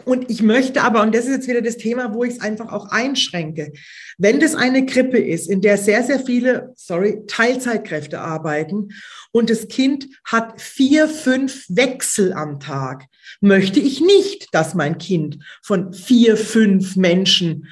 Und 0.04 0.30
ich 0.30 0.42
möchte 0.42 0.82
aber, 0.82 1.02
und 1.02 1.14
das 1.14 1.24
ist 1.24 1.32
jetzt 1.32 1.48
wieder 1.48 1.61
das 1.61 1.76
Thema, 1.76 2.14
wo 2.14 2.24
ich 2.24 2.34
es 2.34 2.40
einfach 2.40 2.72
auch 2.72 2.90
einschränke, 2.90 3.72
wenn 4.16 4.40
das 4.40 4.54
eine 4.54 4.87
Krippe 4.87 5.18
ist, 5.18 5.50
in 5.50 5.61
der 5.61 5.76
sehr, 5.76 6.02
sehr 6.04 6.20
viele, 6.20 6.72
sorry, 6.76 7.24
Teilzeitkräfte 7.26 8.20
arbeiten 8.20 8.90
und 9.32 9.50
das 9.50 9.68
Kind 9.68 10.06
hat 10.24 10.61
vier, 10.61 11.08
fünf 11.08 11.66
Wechsel 11.68 12.32
am 12.32 12.61
Tag, 12.61 13.06
möchte 13.40 13.80
ich 13.80 14.00
nicht, 14.00 14.48
dass 14.52 14.74
mein 14.74 14.98
Kind 14.98 15.38
von 15.62 15.92
vier, 15.92 16.37
fünf 16.37 16.96
Menschen 16.96 17.68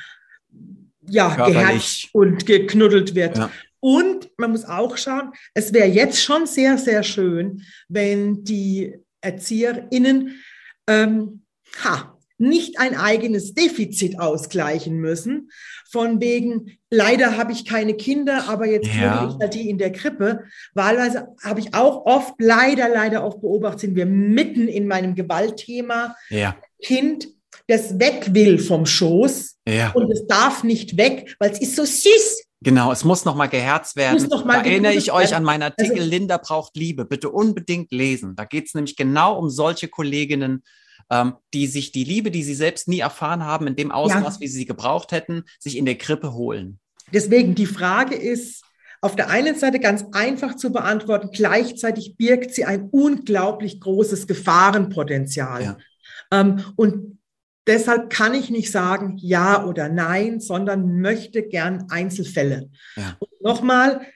ja, 1.08 1.46
geherzt 1.46 2.08
und 2.12 2.46
geknuddelt 2.46 3.14
wird. 3.14 3.38
Ja. 3.38 3.50
Und 3.80 4.30
man 4.36 4.50
muss 4.50 4.64
auch 4.64 4.96
schauen, 4.96 5.32
es 5.54 5.72
wäre 5.72 5.86
jetzt 5.86 6.20
schon 6.20 6.46
sehr, 6.46 6.76
sehr 6.76 7.02
schön, 7.02 7.62
wenn 7.88 8.42
die 8.42 8.98
ErzieherInnen 9.20 10.40
ähm, 10.88 11.42
ha, 11.84 12.15
nicht 12.38 12.78
ein 12.78 12.96
eigenes 12.96 13.54
Defizit 13.54 14.20
ausgleichen 14.20 14.98
müssen, 14.98 15.50
von 15.90 16.20
wegen, 16.20 16.78
leider 16.90 17.36
habe 17.36 17.52
ich 17.52 17.64
keine 17.64 17.94
Kinder, 17.94 18.48
aber 18.48 18.66
jetzt 18.66 18.88
ja. 18.88 19.28
ich 19.28 19.38
halt 19.40 19.54
die 19.54 19.70
in 19.70 19.78
der 19.78 19.92
Krippe. 19.92 20.44
Wahlweise 20.74 21.28
habe 21.42 21.60
ich 21.60 21.74
auch 21.74 22.04
oft, 22.06 22.34
leider, 22.38 22.88
leider 22.88 23.24
oft 23.24 23.40
beobachtet, 23.40 23.80
sind 23.80 23.96
wir 23.96 24.06
mitten 24.06 24.68
in 24.68 24.86
meinem 24.86 25.14
Gewaltthema. 25.14 26.16
Ja. 26.28 26.56
Kind, 26.82 27.28
das 27.68 27.98
weg 27.98 28.34
will 28.34 28.58
vom 28.58 28.86
Schoß 28.86 29.58
ja. 29.66 29.92
und 29.92 30.10
es 30.10 30.26
darf 30.26 30.64
nicht 30.64 30.96
weg, 30.96 31.34
weil 31.38 31.50
es 31.50 31.60
ist 31.60 31.76
so 31.76 31.84
süß. 31.84 32.42
Genau, 32.62 32.90
es 32.90 33.04
muss 33.04 33.24
nochmal 33.24 33.48
geherzt 33.48 33.96
werden. 33.96 34.28
Noch 34.28 34.44
mal 34.44 34.62
da 34.62 34.68
erinnere 34.68 34.94
ich 34.94 35.12
euch 35.12 35.34
an 35.34 35.44
meinen 35.44 35.62
Artikel 35.62 35.98
also, 35.98 36.10
Linda 36.10 36.38
braucht 36.38 36.76
Liebe. 36.76 37.04
Bitte 37.04 37.30
unbedingt 37.30 37.92
lesen. 37.92 38.34
Da 38.34 38.44
geht 38.44 38.66
es 38.66 38.74
nämlich 38.74 38.96
genau 38.96 39.38
um 39.38 39.50
solche 39.50 39.88
Kolleginnen, 39.88 40.62
ähm, 41.10 41.34
die 41.54 41.66
sich 41.66 41.92
die 41.92 42.04
Liebe, 42.04 42.30
die 42.30 42.42
sie 42.42 42.54
selbst 42.54 42.88
nie 42.88 43.00
erfahren 43.00 43.44
haben, 43.44 43.66
in 43.66 43.76
dem 43.76 43.90
Ausmaß, 43.90 44.34
ja. 44.36 44.40
wie 44.40 44.48
sie 44.48 44.58
sie 44.58 44.66
gebraucht 44.66 45.12
hätten, 45.12 45.44
sich 45.58 45.76
in 45.76 45.84
der 45.84 45.96
Krippe 45.96 46.32
holen. 46.32 46.78
Deswegen, 47.12 47.54
die 47.54 47.66
Frage 47.66 48.16
ist, 48.16 48.64
auf 49.00 49.14
der 49.14 49.30
einen 49.30 49.56
Seite 49.56 49.78
ganz 49.78 50.04
einfach 50.12 50.56
zu 50.56 50.72
beantworten, 50.72 51.30
gleichzeitig 51.32 52.16
birgt 52.16 52.54
sie 52.54 52.64
ein 52.64 52.88
unglaublich 52.90 53.80
großes 53.80 54.26
Gefahrenpotenzial. 54.26 55.62
Ja. 55.62 55.78
Ähm, 56.32 56.64
und 56.76 57.18
deshalb 57.66 58.10
kann 58.10 58.34
ich 58.34 58.50
nicht 58.50 58.72
sagen 58.72 59.16
ja 59.18 59.64
oder 59.64 59.88
nein, 59.88 60.40
sondern 60.40 61.00
möchte 61.00 61.42
gern 61.46 61.86
Einzelfälle. 61.90 62.70
Ja. 62.96 63.16
Und 63.18 63.42
nochmal, 63.42 64.06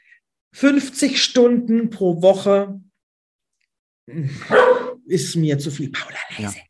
50 0.52 1.22
Stunden 1.22 1.90
pro 1.90 2.22
Woche 2.22 2.80
ist 5.06 5.36
mir 5.36 5.58
zu 5.58 5.70
viel. 5.70 5.90
Paula, 5.92 6.18
leise. 6.36 6.56
Ja. 6.58 6.62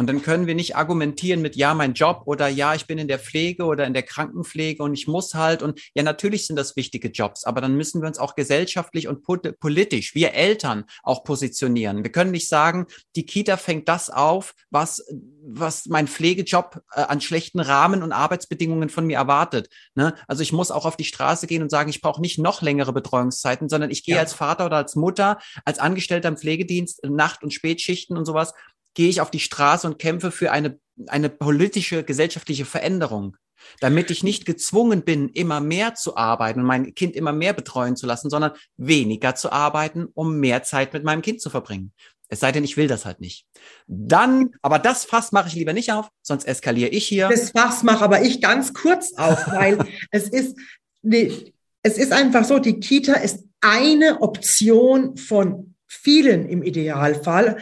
Und 0.00 0.06
dann 0.06 0.22
können 0.22 0.46
wir 0.46 0.54
nicht 0.54 0.76
argumentieren 0.76 1.42
mit, 1.42 1.56
ja, 1.56 1.74
mein 1.74 1.92
Job 1.92 2.22
oder 2.26 2.46
ja, 2.46 2.72
ich 2.76 2.86
bin 2.86 2.98
in 2.98 3.08
der 3.08 3.18
Pflege 3.18 3.64
oder 3.64 3.84
in 3.84 3.94
der 3.94 4.04
Krankenpflege 4.04 4.80
und 4.80 4.94
ich 4.94 5.08
muss 5.08 5.34
halt. 5.34 5.60
Und 5.60 5.80
ja, 5.92 6.04
natürlich 6.04 6.46
sind 6.46 6.54
das 6.54 6.76
wichtige 6.76 7.08
Jobs, 7.08 7.42
aber 7.42 7.60
dann 7.60 7.76
müssen 7.76 8.00
wir 8.00 8.06
uns 8.06 8.20
auch 8.20 8.36
gesellschaftlich 8.36 9.08
und 9.08 9.24
politisch, 9.58 10.14
wir 10.14 10.34
Eltern, 10.34 10.84
auch 11.02 11.24
positionieren. 11.24 12.04
Wir 12.04 12.12
können 12.12 12.30
nicht 12.30 12.48
sagen, 12.48 12.86
die 13.16 13.26
Kita 13.26 13.56
fängt 13.56 13.88
das 13.88 14.08
auf, 14.08 14.54
was, 14.70 15.04
was 15.44 15.86
mein 15.86 16.06
Pflegejob 16.06 16.80
äh, 16.94 17.00
an 17.00 17.20
schlechten 17.20 17.58
Rahmen 17.58 18.04
und 18.04 18.12
Arbeitsbedingungen 18.12 18.90
von 18.90 19.04
mir 19.04 19.16
erwartet. 19.16 19.68
Ne? 19.96 20.14
Also 20.28 20.44
ich 20.44 20.52
muss 20.52 20.70
auch 20.70 20.86
auf 20.86 20.96
die 20.96 21.02
Straße 21.02 21.48
gehen 21.48 21.62
und 21.62 21.70
sagen, 21.70 21.90
ich 21.90 22.02
brauche 22.02 22.20
nicht 22.20 22.38
noch 22.38 22.62
längere 22.62 22.92
Betreuungszeiten, 22.92 23.68
sondern 23.68 23.90
ich 23.90 24.04
gehe 24.04 24.14
ja. 24.14 24.20
als 24.20 24.32
Vater 24.32 24.66
oder 24.66 24.76
als 24.76 24.94
Mutter, 24.94 25.40
als 25.64 25.80
Angestellter 25.80 26.28
im 26.28 26.36
Pflegedienst, 26.36 27.04
Nacht- 27.04 27.42
und 27.42 27.52
Spätschichten 27.52 28.16
und 28.16 28.24
sowas 28.24 28.54
gehe 28.98 29.08
ich 29.08 29.20
auf 29.20 29.30
die 29.30 29.38
Straße 29.38 29.86
und 29.86 30.00
kämpfe 30.00 30.32
für 30.32 30.50
eine, 30.50 30.80
eine 31.06 31.28
politische, 31.28 32.02
gesellschaftliche 32.02 32.64
Veränderung, 32.64 33.36
damit 33.78 34.10
ich 34.10 34.24
nicht 34.24 34.44
gezwungen 34.44 35.02
bin, 35.02 35.28
immer 35.28 35.60
mehr 35.60 35.94
zu 35.94 36.16
arbeiten 36.16 36.58
und 36.62 36.66
mein 36.66 36.96
Kind 36.96 37.14
immer 37.14 37.32
mehr 37.32 37.52
betreuen 37.52 37.94
zu 37.94 38.08
lassen, 38.08 38.28
sondern 38.28 38.54
weniger 38.76 39.36
zu 39.36 39.52
arbeiten, 39.52 40.08
um 40.14 40.40
mehr 40.40 40.64
Zeit 40.64 40.94
mit 40.94 41.04
meinem 41.04 41.22
Kind 41.22 41.40
zu 41.40 41.48
verbringen. 41.48 41.92
Es 42.26 42.40
sei 42.40 42.50
denn, 42.50 42.64
ich 42.64 42.76
will 42.76 42.88
das 42.88 43.04
halt 43.04 43.20
nicht. 43.20 43.46
Dann, 43.86 44.50
aber 44.62 44.80
das 44.80 45.04
Fass 45.04 45.30
mache 45.30 45.46
ich 45.46 45.54
lieber 45.54 45.74
nicht 45.74 45.92
auf, 45.92 46.08
sonst 46.22 46.48
eskaliere 46.48 46.90
ich 46.90 47.06
hier. 47.06 47.28
Das 47.28 47.50
Fass 47.52 47.84
mache 47.84 48.02
aber 48.02 48.22
ich 48.22 48.40
ganz 48.40 48.74
kurz 48.74 49.14
auf, 49.14 49.46
weil 49.46 49.78
es 50.10 50.28
ist, 50.28 50.58
nee, 51.02 51.52
es 51.84 51.98
ist 51.98 52.10
einfach 52.10 52.44
so, 52.44 52.58
die 52.58 52.80
Kita 52.80 53.12
ist 53.12 53.44
eine 53.60 54.22
Option 54.22 55.16
von 55.16 55.76
vielen 55.86 56.48
im 56.48 56.64
Idealfall. 56.64 57.58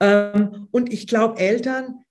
Ähm, 0.00 0.68
und 0.70 0.92
ich 0.92 1.06
glaube, 1.06 1.38
Eltern, 1.38 2.04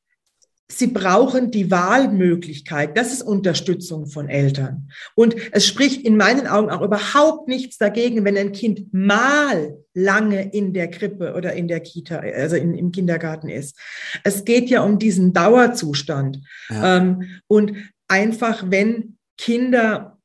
sie 0.69 0.87
brauchen 0.87 1.49
die 1.49 1.71
Wahlmöglichkeit. 1.71 2.97
Das 2.97 3.13
ist 3.13 3.21
Unterstützung 3.21 4.07
von 4.07 4.27
Eltern. 4.27 4.89
Und 5.15 5.35
es 5.53 5.65
spricht 5.65 6.05
in 6.05 6.17
meinen 6.17 6.45
Augen 6.45 6.69
auch 6.69 6.81
überhaupt 6.81 7.47
nichts 7.47 7.77
dagegen, 7.77 8.25
wenn 8.25 8.37
ein 8.37 8.51
Kind 8.51 8.93
mal 8.93 9.77
lange 9.93 10.51
in 10.51 10.73
der 10.73 10.89
Krippe 10.89 11.33
oder 11.35 11.53
in 11.53 11.67
der 11.67 11.79
Kita, 11.79 12.17
also 12.17 12.57
in, 12.57 12.73
im 12.73 12.91
Kindergarten 12.91 13.49
ist. 13.49 13.79
Es 14.23 14.43
geht 14.43 14.69
ja 14.69 14.81
um 14.81 14.99
diesen 14.99 15.31
Dauerzustand. 15.31 16.39
Ja. 16.69 16.97
Ähm, 16.97 17.39
und 17.47 17.73
einfach, 18.09 18.65
wenn 18.67 19.17
Kinder, 19.37 20.19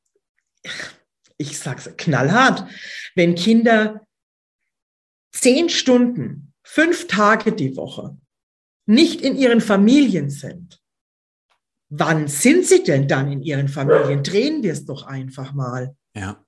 ich 1.37 1.57
sage 1.57 1.79
es 1.85 1.97
knallhart, 1.97 2.65
wenn 3.15 3.35
Kinder 3.35 4.05
zehn 5.31 5.69
Stunden 5.69 6.52
fünf 6.63 7.07
Tage 7.07 7.51
die 7.51 7.75
Woche 7.75 8.17
nicht 8.85 9.21
in 9.21 9.35
ihren 9.35 9.61
Familien 9.61 10.29
sind, 10.29 10.81
wann 11.89 12.27
sind 12.27 12.65
sie 12.65 12.83
denn 12.83 13.07
dann 13.07 13.31
in 13.31 13.41
ihren 13.41 13.67
Familien? 13.67 14.23
Drehen 14.23 14.63
wir 14.63 14.73
es 14.73 14.85
doch 14.85 15.03
einfach 15.03 15.53
mal. 15.53 15.95
Ja, 16.15 16.43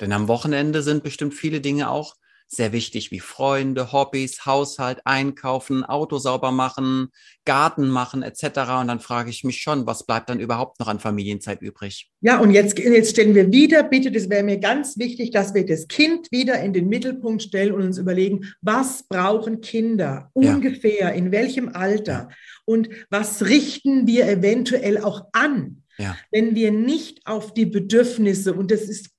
denn 0.00 0.12
am 0.12 0.28
Wochenende 0.28 0.82
sind 0.82 1.04
bestimmt 1.04 1.34
viele 1.34 1.60
Dinge 1.60 1.90
auch 1.90 2.16
sehr 2.48 2.72
wichtig 2.72 3.10
wie 3.10 3.20
Freunde, 3.20 3.92
Hobbys, 3.92 4.46
Haushalt, 4.46 5.00
Einkaufen, 5.04 5.84
Auto 5.84 6.18
sauber 6.18 6.52
machen, 6.52 7.08
Garten 7.44 7.88
machen 7.88 8.22
etc. 8.22 8.44
Und 8.80 8.88
dann 8.88 9.00
frage 9.00 9.30
ich 9.30 9.44
mich 9.44 9.60
schon, 9.60 9.86
was 9.86 10.06
bleibt 10.06 10.30
dann 10.30 10.40
überhaupt 10.40 10.78
noch 10.78 10.88
an 10.88 11.00
Familienzeit 11.00 11.60
übrig? 11.60 12.10
Ja, 12.20 12.38
und 12.38 12.52
jetzt, 12.52 12.78
jetzt 12.78 13.10
stellen 13.10 13.34
wir 13.34 13.50
wieder, 13.52 13.82
bitte, 13.82 14.12
das 14.12 14.30
wäre 14.30 14.42
mir 14.42 14.58
ganz 14.58 14.96
wichtig, 14.96 15.32
dass 15.32 15.54
wir 15.54 15.66
das 15.66 15.88
Kind 15.88 16.30
wieder 16.30 16.60
in 16.60 16.72
den 16.72 16.88
Mittelpunkt 16.88 17.42
stellen 17.42 17.72
und 17.72 17.82
uns 17.82 17.98
überlegen, 17.98 18.52
was 18.60 19.04
brauchen 19.08 19.60
Kinder 19.60 20.30
ungefähr, 20.32 21.00
ja. 21.00 21.08
in 21.08 21.32
welchem 21.32 21.68
Alter 21.68 22.28
und 22.64 22.88
was 23.10 23.44
richten 23.46 24.06
wir 24.06 24.28
eventuell 24.28 24.98
auch 24.98 25.26
an. 25.32 25.82
Ja. 25.98 26.16
Wenn 26.30 26.54
wir 26.54 26.72
nicht 26.72 27.26
auf 27.26 27.54
die 27.54 27.66
Bedürfnisse, 27.66 28.52
und 28.54 28.70
das 28.70 28.82
ist 28.82 29.15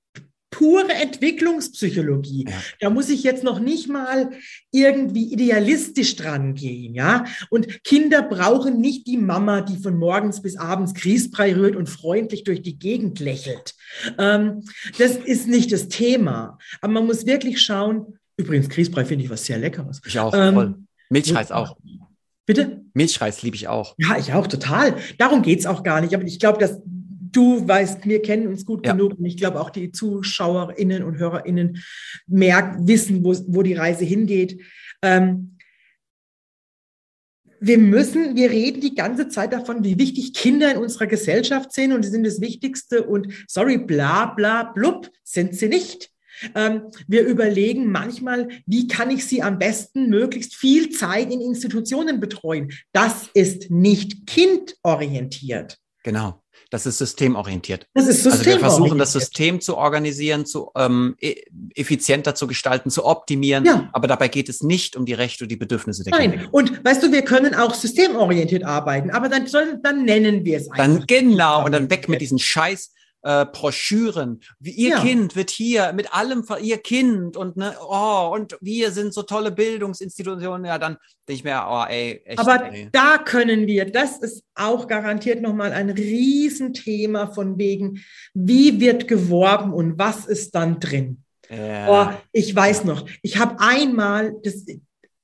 pure 0.58 0.92
Entwicklungspsychologie. 0.92 2.46
Ja. 2.48 2.56
Da 2.80 2.90
muss 2.90 3.08
ich 3.08 3.22
jetzt 3.22 3.44
noch 3.44 3.60
nicht 3.60 3.88
mal 3.88 4.30
irgendwie 4.72 5.32
idealistisch 5.32 6.16
dran 6.16 6.54
gehen, 6.54 6.94
ja. 6.94 7.24
Und 7.48 7.84
Kinder 7.84 8.22
brauchen 8.22 8.80
nicht 8.80 9.06
die 9.06 9.18
Mama, 9.18 9.60
die 9.60 9.76
von 9.76 9.96
morgens 9.96 10.42
bis 10.42 10.56
abends 10.56 10.94
Grießbrei 10.94 11.54
rührt 11.54 11.76
und 11.76 11.88
freundlich 11.88 12.42
durch 12.42 12.60
die 12.60 12.76
Gegend 12.76 13.20
lächelt. 13.20 13.76
Ähm, 14.18 14.64
das 14.98 15.12
ist 15.16 15.46
nicht 15.46 15.70
das 15.70 15.86
Thema. 15.88 16.58
Aber 16.80 16.92
man 16.92 17.06
muss 17.06 17.24
wirklich 17.24 17.62
schauen. 17.62 18.18
Übrigens, 18.36 18.68
Grießbrei 18.68 19.04
finde 19.04 19.24
ich 19.24 19.30
was 19.30 19.44
sehr 19.44 19.58
Leckeres. 19.58 20.00
Ich 20.06 20.18
auch, 20.18 20.34
ähm, 20.34 20.54
voll. 20.54 20.74
Milchreis 21.08 21.52
auch. 21.52 21.76
Bitte? 22.46 22.82
Milchreis 22.94 23.42
liebe 23.42 23.54
ich 23.54 23.68
auch. 23.68 23.94
Ja, 23.98 24.18
ich 24.18 24.32
auch, 24.32 24.48
total. 24.48 24.96
Darum 25.18 25.42
geht 25.42 25.60
es 25.60 25.66
auch 25.66 25.84
gar 25.84 26.00
nicht. 26.00 26.14
Aber 26.14 26.24
ich 26.24 26.40
glaube, 26.40 26.58
dass 26.58 26.80
du 27.38 27.66
weißt, 27.66 28.04
wir 28.04 28.20
kennen 28.20 28.48
uns 28.48 28.66
gut 28.66 28.84
ja. 28.84 28.92
genug 28.92 29.16
und 29.18 29.24
ich 29.24 29.36
glaube 29.36 29.60
auch 29.60 29.70
die 29.70 29.92
ZuschauerInnen 29.92 31.04
und 31.04 31.18
HörerInnen 31.18 31.82
merken, 32.26 32.88
wissen, 32.88 33.24
wo, 33.24 33.32
wo 33.46 33.62
die 33.62 33.74
Reise 33.74 34.04
hingeht. 34.04 34.60
Ähm, 35.02 35.56
wir 37.60 37.78
müssen, 37.78 38.34
wir 38.34 38.50
reden 38.50 38.80
die 38.80 38.94
ganze 38.94 39.28
Zeit 39.28 39.52
davon, 39.52 39.84
wie 39.84 39.98
wichtig 39.98 40.34
Kinder 40.34 40.72
in 40.72 40.78
unserer 40.78 41.06
Gesellschaft 41.06 41.72
sind 41.72 41.92
und 41.92 42.04
sie 42.04 42.10
sind 42.10 42.24
das 42.24 42.40
Wichtigste 42.40 43.04
und 43.04 43.32
sorry, 43.46 43.78
bla 43.78 44.26
bla 44.26 44.64
blub, 44.64 45.08
sind 45.22 45.54
sie 45.54 45.68
nicht. 45.68 46.10
Ähm, 46.54 46.90
wir 47.06 47.24
überlegen 47.24 47.90
manchmal, 47.90 48.48
wie 48.66 48.86
kann 48.88 49.10
ich 49.10 49.26
sie 49.26 49.42
am 49.42 49.58
besten 49.58 50.08
möglichst 50.08 50.54
viel 50.54 50.90
Zeit 50.90 51.32
in 51.32 51.40
Institutionen 51.40 52.20
betreuen. 52.20 52.72
Das 52.92 53.28
ist 53.34 53.70
nicht 53.70 54.26
kindorientiert. 54.26 55.78
Genau. 56.04 56.42
Das 56.70 56.86
ist 56.86 56.98
systemorientiert. 56.98 57.86
Das 57.94 58.06
ist 58.06 58.22
systemorientiert. 58.22 58.62
Also 58.62 58.76
wir 58.76 58.80
versuchen 58.80 58.98
das 58.98 59.12
System 59.12 59.60
zu 59.60 59.76
organisieren, 59.76 60.46
zu 60.46 60.70
ähm, 60.76 61.16
e, 61.20 61.36
effizienter 61.74 62.34
zu 62.34 62.46
gestalten, 62.46 62.90
zu 62.90 63.04
optimieren. 63.04 63.64
Ja. 63.64 63.88
Aber 63.92 64.06
dabei 64.06 64.28
geht 64.28 64.48
es 64.48 64.62
nicht 64.62 64.96
um 64.96 65.06
die 65.06 65.14
Rechte 65.14 65.44
und 65.44 65.50
die 65.50 65.56
Bedürfnisse 65.56 66.04
der 66.04 66.12
Nein. 66.12 66.30
Kinder. 66.30 66.36
Nein. 66.38 66.48
Und 66.50 66.84
weißt 66.84 67.02
du, 67.02 67.12
wir 67.12 67.22
können 67.22 67.54
auch 67.54 67.74
systemorientiert 67.74 68.64
arbeiten, 68.64 69.10
aber 69.10 69.28
dann, 69.28 69.46
sollen, 69.46 69.80
dann 69.82 70.04
nennen 70.04 70.44
wir 70.44 70.58
es 70.58 70.70
einfach. 70.70 70.76
Dann 70.76 71.06
genau 71.06 71.64
und 71.64 71.72
dann 71.72 71.90
weg 71.90 72.08
mit 72.08 72.20
diesen 72.20 72.38
Scheiß 72.38 72.92
äh, 73.22 73.46
Broschüren. 73.46 74.40
Wie 74.58 74.70
ihr 74.70 74.90
ja. 74.90 75.00
Kind 75.00 75.36
wird 75.36 75.50
hier 75.50 75.92
mit 75.92 76.14
allem, 76.14 76.44
ihr 76.62 76.78
Kind 76.78 77.36
und 77.36 77.56
ne, 77.56 77.74
oh, 77.80 78.30
und 78.32 78.56
wir 78.60 78.92
sind 78.92 79.12
so 79.12 79.22
tolle 79.22 79.50
Bildungsinstitutionen. 79.50 80.66
Ja, 80.66 80.78
dann 80.78 80.96
denke 81.28 81.38
ich 81.38 81.44
mir, 81.44 81.66
oh, 81.68 81.84
ey, 81.88 82.22
echt. 82.24 82.38
Aber 82.38 82.72
ey. 82.72 82.88
da 82.92 83.18
können 83.18 83.66
wir, 83.66 83.90
das 83.90 84.18
ist 84.18 84.44
auch 84.54 84.86
garantiert 84.86 85.42
nochmal 85.42 85.72
ein 85.72 85.90
Riesenthema 85.90 87.28
von 87.28 87.58
wegen, 87.58 88.02
wie 88.34 88.80
wird 88.80 89.08
geworben 89.08 89.72
und 89.72 89.98
was 89.98 90.26
ist 90.26 90.54
dann 90.54 90.80
drin? 90.80 91.22
Ja. 91.50 91.88
Oh, 91.88 92.18
ich 92.32 92.54
weiß 92.54 92.84
noch, 92.84 93.06
ich 93.22 93.38
habe 93.38 93.56
einmal, 93.58 94.34
das, 94.42 94.66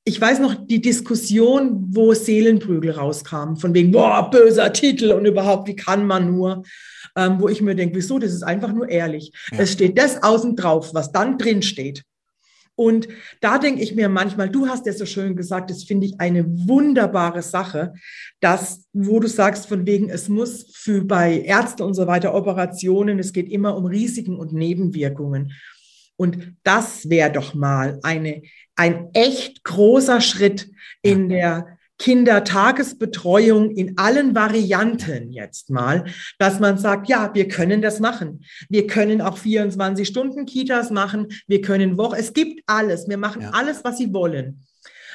ich 0.07 0.21
weiß 0.21 0.41
noch 0.41 0.55
die 0.67 0.83
Diskussion, 0.83 1.87
wo 1.89 2.13
Seelenprügel 2.13 2.91
rauskamen, 2.91 3.57
von 3.57 3.73
wegen, 3.73 3.91
boah, 3.91 4.31
böser 4.31 4.73
Titel 4.73 5.13
und 5.13 5.25
überhaupt, 5.25 5.67
wie 5.67 5.77
kann 5.77 6.07
man 6.07 6.35
nur? 6.35 6.63
Ähm, 7.17 7.41
wo 7.41 7.49
ich 7.49 7.63
mir 7.63 7.75
denke, 7.75 7.97
wieso? 7.97 8.19
Das 8.19 8.33
ist 8.33 8.43
einfach 8.43 8.73
nur 8.73 8.89
ehrlich. 8.89 9.33
Ja. 9.51 9.61
Es 9.61 9.73
steht 9.73 9.97
das 9.99 10.23
außen 10.23 10.57
drauf, 10.57 10.93
was 10.93 11.11
dann 11.11 11.39
drin 11.39 11.63
steht. 11.63 12.05
Und 12.77 13.07
da 13.41 13.59
denke 13.59 13.83
ich 13.83 13.95
mir 13.95 14.09
manchmal, 14.09 14.51
du 14.51 14.67
hast 14.67 14.85
ja 14.85 14.93
so 14.93 15.07
schön 15.07 15.37
gesagt, 15.37 15.71
das 15.71 15.85
finde 15.85 16.07
ich 16.07 16.21
eine 16.21 16.45
wunderbare 16.69 17.41
Sache, 17.41 17.95
dass, 18.41 18.87
wo 18.93 19.21
du 19.21 19.29
sagst, 19.29 19.67
von 19.67 19.87
wegen, 19.87 20.11
es 20.11 20.29
muss 20.29 20.75
für 20.75 21.05
bei 21.05 21.41
Ärzten 21.41 21.83
und 21.83 21.95
so 21.95 22.09
weiter 22.09 22.35
Operationen, 22.35 23.21
es 23.21 23.33
geht 23.33 23.49
immer 23.49 23.77
um 23.77 23.87
Risiken 23.87 24.37
und 24.37 24.53
Nebenwirkungen. 24.53 25.53
Und 26.17 26.57
das 26.63 27.09
wäre 27.09 27.31
doch 27.31 27.55
mal 27.55 28.01
eine, 28.03 28.43
ein 28.77 29.11
echt 29.13 29.65
großer 29.65 30.21
Schritt 30.21 30.71
in 31.03 31.29
der 31.29 31.79
Kindertagesbetreuung 31.99 33.71
in 33.71 33.97
allen 33.99 34.35
Varianten 34.35 35.33
jetzt 35.33 35.71
mal, 35.71 36.05
dass 36.39 36.59
man 36.59 36.77
sagt, 36.77 37.09
ja, 37.09 37.33
wir 37.35 37.49
können 37.49 37.83
das 37.83 38.01
machen. 38.01 38.45
Wir 38.69 38.87
können 38.87 39.21
auch 39.21 39.39
24 39.39 40.07
Stunden 40.07 40.45
Kitas 40.45 40.91
machen. 40.91 41.29
Wir 41.47 41.61
können 41.61 41.97
Woche, 41.97 42.19
es 42.19 42.33
gibt 42.33 42.63
alles. 42.67 43.09
Wir 43.09 43.17
machen 43.17 43.43
ja. 43.43 43.51
alles, 43.51 43.85
was 43.85 43.99
sie 43.99 44.13
wollen. 44.13 44.65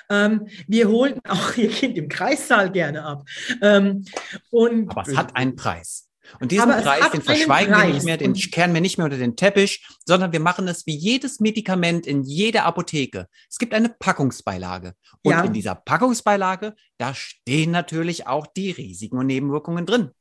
Ähm, 0.10 0.48
wir 0.68 0.88
holen 0.88 1.20
auch 1.28 1.56
ihr 1.58 1.70
Kind 1.70 1.98
im 1.98 2.08
Kreissaal 2.08 2.72
gerne 2.72 3.04
ab. 3.04 3.26
Ähm, 3.62 4.06
und 4.50 4.90
Aber 4.90 5.04
es 5.08 5.18
hat 5.18 5.36
einen 5.36 5.56
Preis. 5.56 6.09
Und 6.40 6.52
diesen 6.52 6.70
Preis, 6.70 7.12
den 7.12 7.22
verschweigen 7.22 7.74
wir 7.76 7.86
nicht 7.86 8.06
mehr, 8.06 8.18
den 8.18 8.34
kehren 8.34 8.74
wir 8.74 8.82
nicht 8.82 8.98
mehr 8.98 9.06
unter 9.06 9.18
den 9.18 9.36
Teppich, 9.36 9.86
sondern 10.06 10.32
wir 10.32 10.40
machen 10.40 10.68
es 10.68 10.86
wie 10.86 10.96
jedes 10.96 11.40
Medikament 11.40 12.08
in 12.08 12.24
jeder 12.24 12.66
Apotheke. 12.66 13.28
Es 13.50 13.58
gibt 13.58 13.74
eine 13.74 13.90
Packungsbeilage. 13.90 14.94
Und 15.24 15.32
ja. 15.32 15.44
in 15.44 15.54
dieser 15.54 15.76
Packungsbeilage, 15.76 16.76
da 16.98 17.14
stehen 17.14 17.72
natürlich 17.72 18.28
auch 18.28 18.48
die 18.48 18.72
Risiken 18.72 19.18
und 19.18 19.28
Nebenwirkungen 19.28 19.86
drin. 19.86 20.12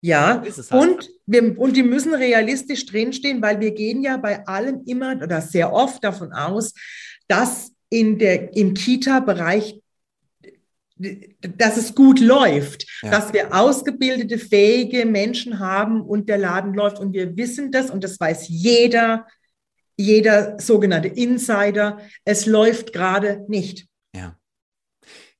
Ja, 0.00 0.42
halt. 0.42 0.72
und, 0.72 1.10
wir, 1.26 1.58
und 1.58 1.76
die 1.76 1.82
müssen 1.82 2.14
realistisch 2.14 2.86
drinstehen, 2.86 3.42
weil 3.42 3.58
wir 3.58 3.72
gehen 3.72 4.02
ja 4.02 4.16
bei 4.16 4.46
allem 4.46 4.82
immer 4.86 5.16
oder 5.20 5.40
sehr 5.40 5.72
oft 5.72 6.04
davon 6.04 6.32
aus, 6.32 6.72
dass 7.26 7.72
in 7.90 8.18
der, 8.18 8.56
im 8.56 8.74
Kita-Bereich 8.74 9.80
dass 10.98 11.76
es 11.76 11.94
gut 11.94 12.20
läuft, 12.20 12.86
ja. 13.02 13.10
dass 13.10 13.32
wir 13.32 13.54
ausgebildete, 13.54 14.38
fähige 14.38 15.06
Menschen 15.06 15.58
haben 15.58 16.02
und 16.02 16.28
der 16.28 16.38
Laden 16.38 16.74
läuft. 16.74 16.98
Und 16.98 17.12
wir 17.12 17.36
wissen 17.36 17.70
das 17.70 17.90
und 17.90 18.02
das 18.02 18.18
weiß 18.18 18.48
jeder, 18.48 19.26
jeder 19.96 20.58
sogenannte 20.58 21.08
Insider. 21.08 21.98
Es 22.24 22.46
läuft 22.46 22.92
gerade 22.92 23.44
nicht. 23.48 23.86
Ja. 24.14 24.36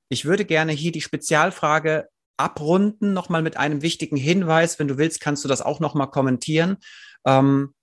Ich 0.08 0.24
würde 0.24 0.44
gerne 0.44 0.72
hier 0.72 0.92
die 0.92 1.00
Spezialfrage 1.00 2.08
abrunden, 2.36 3.12
nochmal 3.12 3.42
mit 3.42 3.56
einem 3.56 3.82
wichtigen 3.82 4.16
Hinweis. 4.16 4.78
Wenn 4.78 4.88
du 4.88 4.96
willst, 4.96 5.20
kannst 5.20 5.44
du 5.44 5.48
das 5.48 5.60
auch 5.60 5.80
nochmal 5.80 6.10
kommentieren. 6.10 6.76
Ähm, 7.26 7.74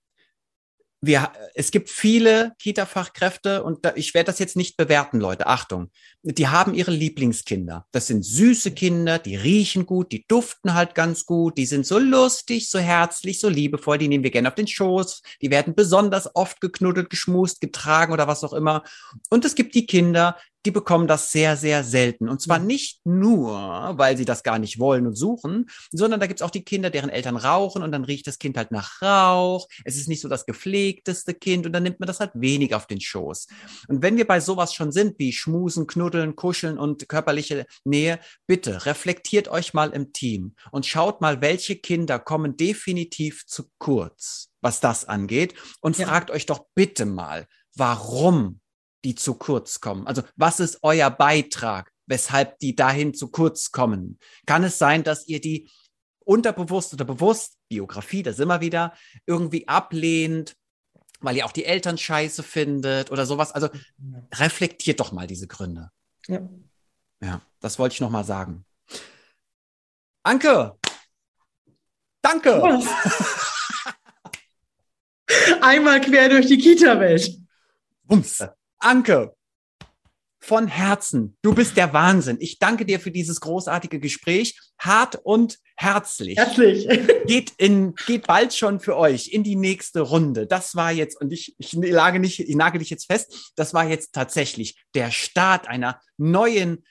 wir, 1.06 1.32
es 1.54 1.70
gibt 1.70 1.90
viele 1.90 2.52
Kita-Fachkräfte 2.58 3.62
und 3.62 3.84
da, 3.84 3.92
ich 3.94 4.14
werde 4.14 4.26
das 4.26 4.38
jetzt 4.38 4.56
nicht 4.56 4.76
bewerten, 4.76 5.20
Leute. 5.20 5.46
Achtung, 5.46 5.90
die 6.22 6.48
haben 6.48 6.74
ihre 6.74 6.90
Lieblingskinder. 6.90 7.86
Das 7.92 8.06
sind 8.06 8.24
süße 8.24 8.72
Kinder, 8.72 9.18
die 9.18 9.36
riechen 9.36 9.86
gut, 9.86 10.12
die 10.12 10.26
duften 10.26 10.74
halt 10.74 10.94
ganz 10.94 11.24
gut, 11.26 11.56
die 11.58 11.66
sind 11.66 11.86
so 11.86 11.98
lustig, 11.98 12.70
so 12.70 12.78
herzlich, 12.78 13.40
so 13.40 13.48
liebevoll, 13.48 13.98
die 13.98 14.08
nehmen 14.08 14.24
wir 14.24 14.30
gerne 14.30 14.48
auf 14.48 14.54
den 14.54 14.66
Schoß, 14.66 15.22
die 15.40 15.50
werden 15.50 15.74
besonders 15.74 16.34
oft 16.34 16.60
geknuddelt, 16.60 17.10
geschmust, 17.10 17.60
getragen 17.60 18.12
oder 18.12 18.28
was 18.28 18.44
auch 18.44 18.52
immer. 18.52 18.82
Und 19.30 19.44
es 19.44 19.54
gibt 19.54 19.74
die 19.74 19.86
Kinder, 19.86 20.36
die 20.66 20.72
bekommen 20.72 21.06
das 21.06 21.30
sehr, 21.30 21.56
sehr 21.56 21.84
selten. 21.84 22.28
Und 22.28 22.42
zwar 22.42 22.58
nicht 22.58 23.00
nur, 23.04 23.52
weil 23.96 24.16
sie 24.16 24.24
das 24.24 24.42
gar 24.42 24.58
nicht 24.58 24.80
wollen 24.80 25.06
und 25.06 25.14
suchen, 25.14 25.66
sondern 25.92 26.18
da 26.18 26.26
gibt 26.26 26.40
es 26.40 26.44
auch 26.44 26.50
die 26.50 26.64
Kinder, 26.64 26.90
deren 26.90 27.08
Eltern 27.08 27.36
rauchen 27.36 27.82
und 27.82 27.92
dann 27.92 28.04
riecht 28.04 28.26
das 28.26 28.40
Kind 28.40 28.56
halt 28.56 28.72
nach 28.72 29.00
Rauch. 29.00 29.68
Es 29.84 29.96
ist 29.96 30.08
nicht 30.08 30.20
so 30.20 30.28
das 30.28 30.44
gepflegteste 30.44 31.34
Kind 31.34 31.66
und 31.66 31.72
dann 31.72 31.84
nimmt 31.84 32.00
man 32.00 32.08
das 32.08 32.18
halt 32.18 32.32
wenig 32.34 32.74
auf 32.74 32.88
den 32.88 33.00
Schoß. 33.00 33.46
Und 33.86 34.02
wenn 34.02 34.16
wir 34.16 34.26
bei 34.26 34.40
sowas 34.40 34.74
schon 34.74 34.90
sind, 34.90 35.20
wie 35.20 35.32
Schmusen, 35.32 35.86
Knuddeln, 35.86 36.34
Kuscheln 36.34 36.78
und 36.78 37.08
körperliche 37.08 37.66
Nähe, 37.84 38.18
bitte 38.48 38.86
reflektiert 38.86 39.46
euch 39.46 39.72
mal 39.72 39.90
im 39.90 40.12
Team 40.12 40.56
und 40.72 40.84
schaut 40.84 41.20
mal, 41.20 41.40
welche 41.40 41.76
Kinder 41.76 42.18
kommen 42.18 42.56
definitiv 42.56 43.46
zu 43.46 43.70
kurz, 43.78 44.48
was 44.60 44.80
das 44.80 45.04
angeht 45.04 45.54
und 45.80 45.96
ja. 45.96 46.08
fragt 46.08 46.32
euch 46.32 46.46
doch 46.46 46.66
bitte 46.74 47.06
mal, 47.06 47.46
warum 47.76 48.60
die 49.06 49.14
zu 49.14 49.34
kurz 49.34 49.80
kommen? 49.80 50.06
Also 50.06 50.22
was 50.34 50.58
ist 50.58 50.80
euer 50.82 51.10
Beitrag, 51.10 51.92
weshalb 52.06 52.58
die 52.58 52.74
dahin 52.74 53.14
zu 53.14 53.28
kurz 53.28 53.70
kommen? 53.70 54.18
Kann 54.46 54.64
es 54.64 54.78
sein, 54.78 55.04
dass 55.04 55.28
ihr 55.28 55.40
die 55.40 55.70
unterbewusst 56.24 56.92
oder 56.92 57.04
bewusst, 57.04 57.56
Biografie, 57.68 58.24
das 58.24 58.40
immer 58.40 58.60
wieder, 58.60 58.94
irgendwie 59.24 59.68
ablehnt, 59.68 60.56
weil 61.20 61.36
ihr 61.36 61.46
auch 61.46 61.52
die 61.52 61.64
Eltern 61.64 61.96
scheiße 61.96 62.42
findet 62.42 63.12
oder 63.12 63.26
sowas? 63.26 63.52
Also 63.52 63.68
reflektiert 64.34 64.98
doch 64.98 65.12
mal 65.12 65.28
diese 65.28 65.46
Gründe. 65.46 65.92
Ja. 66.26 66.40
Ja, 67.20 67.40
das 67.60 67.78
wollte 67.78 67.94
ich 67.94 68.00
noch 68.00 68.10
mal 68.10 68.24
sagen. 68.24 68.64
Anke, 70.24 70.76
danke. 72.20 72.60
Einmal 75.62 76.00
quer 76.00 76.28
durch 76.28 76.46
die 76.46 76.58
Kita-Welt. 76.58 77.38
Bums. 78.02 78.44
Anke, 78.78 79.36
von 80.46 80.68
Herzen, 80.68 81.36
du 81.42 81.54
bist 81.54 81.76
der 81.76 81.92
Wahnsinn. 81.92 82.36
Ich 82.38 82.60
danke 82.60 82.86
dir 82.86 83.00
für 83.00 83.10
dieses 83.10 83.40
großartige 83.40 83.98
Gespräch. 83.98 84.56
Hart 84.78 85.18
und 85.24 85.58
herzlich. 85.76 86.36
Herzlich. 86.36 86.86
Geht, 87.26 87.52
in, 87.56 87.96
geht 88.06 88.28
bald 88.28 88.54
schon 88.54 88.78
für 88.78 88.96
euch 88.96 89.28
in 89.28 89.42
die 89.42 89.56
nächste 89.56 90.00
Runde. 90.02 90.46
Das 90.46 90.76
war 90.76 90.92
jetzt, 90.92 91.20
und 91.20 91.32
ich, 91.32 91.56
ich, 91.58 91.72
lage 91.72 92.20
nicht, 92.20 92.38
ich 92.38 92.54
nagel 92.54 92.78
dich 92.78 92.90
jetzt 92.90 93.06
fest, 93.06 93.52
das 93.56 93.74
war 93.74 93.88
jetzt 93.88 94.12
tatsächlich 94.12 94.76
der 94.94 95.10
Start 95.10 95.66
einer 95.66 96.00
neuen 96.16 96.84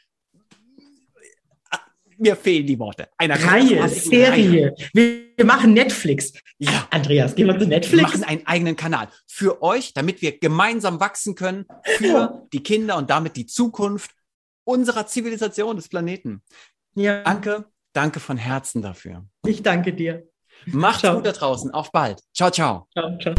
mir 2.18 2.36
fehlen 2.36 2.66
die 2.68 2.80
Worte. 2.80 3.08
Einer 3.18 3.42
Reihe, 3.42 3.88
Serie. 3.90 4.74
Reihe. 4.94 5.26
Wir 5.36 5.46
machen 5.46 5.74
Netflix. 5.74 6.34
Ja. 6.58 6.88
Andreas, 6.92 7.36
gehen 7.36 7.48
wir 7.48 7.60
zu 7.60 7.68
Netflix. 7.68 7.92
Wir 7.92 8.02
machen 8.02 8.24
einen 8.24 8.48
eigenen 8.48 8.76
Kanal 8.76 9.08
für 9.28 9.62
euch, 9.62 9.94
damit 9.94 10.22
wir 10.22 10.38
gemeinsam 10.38 11.00
wachsen 11.00 11.36
können 11.36 11.66
für 11.98 12.48
die 12.54 12.64
Kinder 12.64 12.98
und 12.98 13.10
damit 13.10 13.36
die 13.36 13.46
Zukunft 13.46 14.12
unserer 14.64 15.08
Zivilisation 15.08 15.76
des 15.76 15.90
Planeten. 15.90 16.42
Ja. 16.96 17.24
Danke, 17.24 17.66
danke 17.94 18.20
von 18.20 18.38
Herzen 18.38 18.82
dafür. 18.82 19.26
Ich 19.46 19.62
danke 19.62 19.94
dir. 19.94 20.28
Macht's 20.66 21.02
ciao. 21.02 21.16
gut 21.16 21.26
da 21.26 21.32
draußen. 21.32 21.72
Auf 21.72 21.92
bald. 21.92 22.22
Ciao, 22.34 22.50
ciao. 22.50 22.88
Ciao, 22.94 23.18
ciao. 23.20 23.36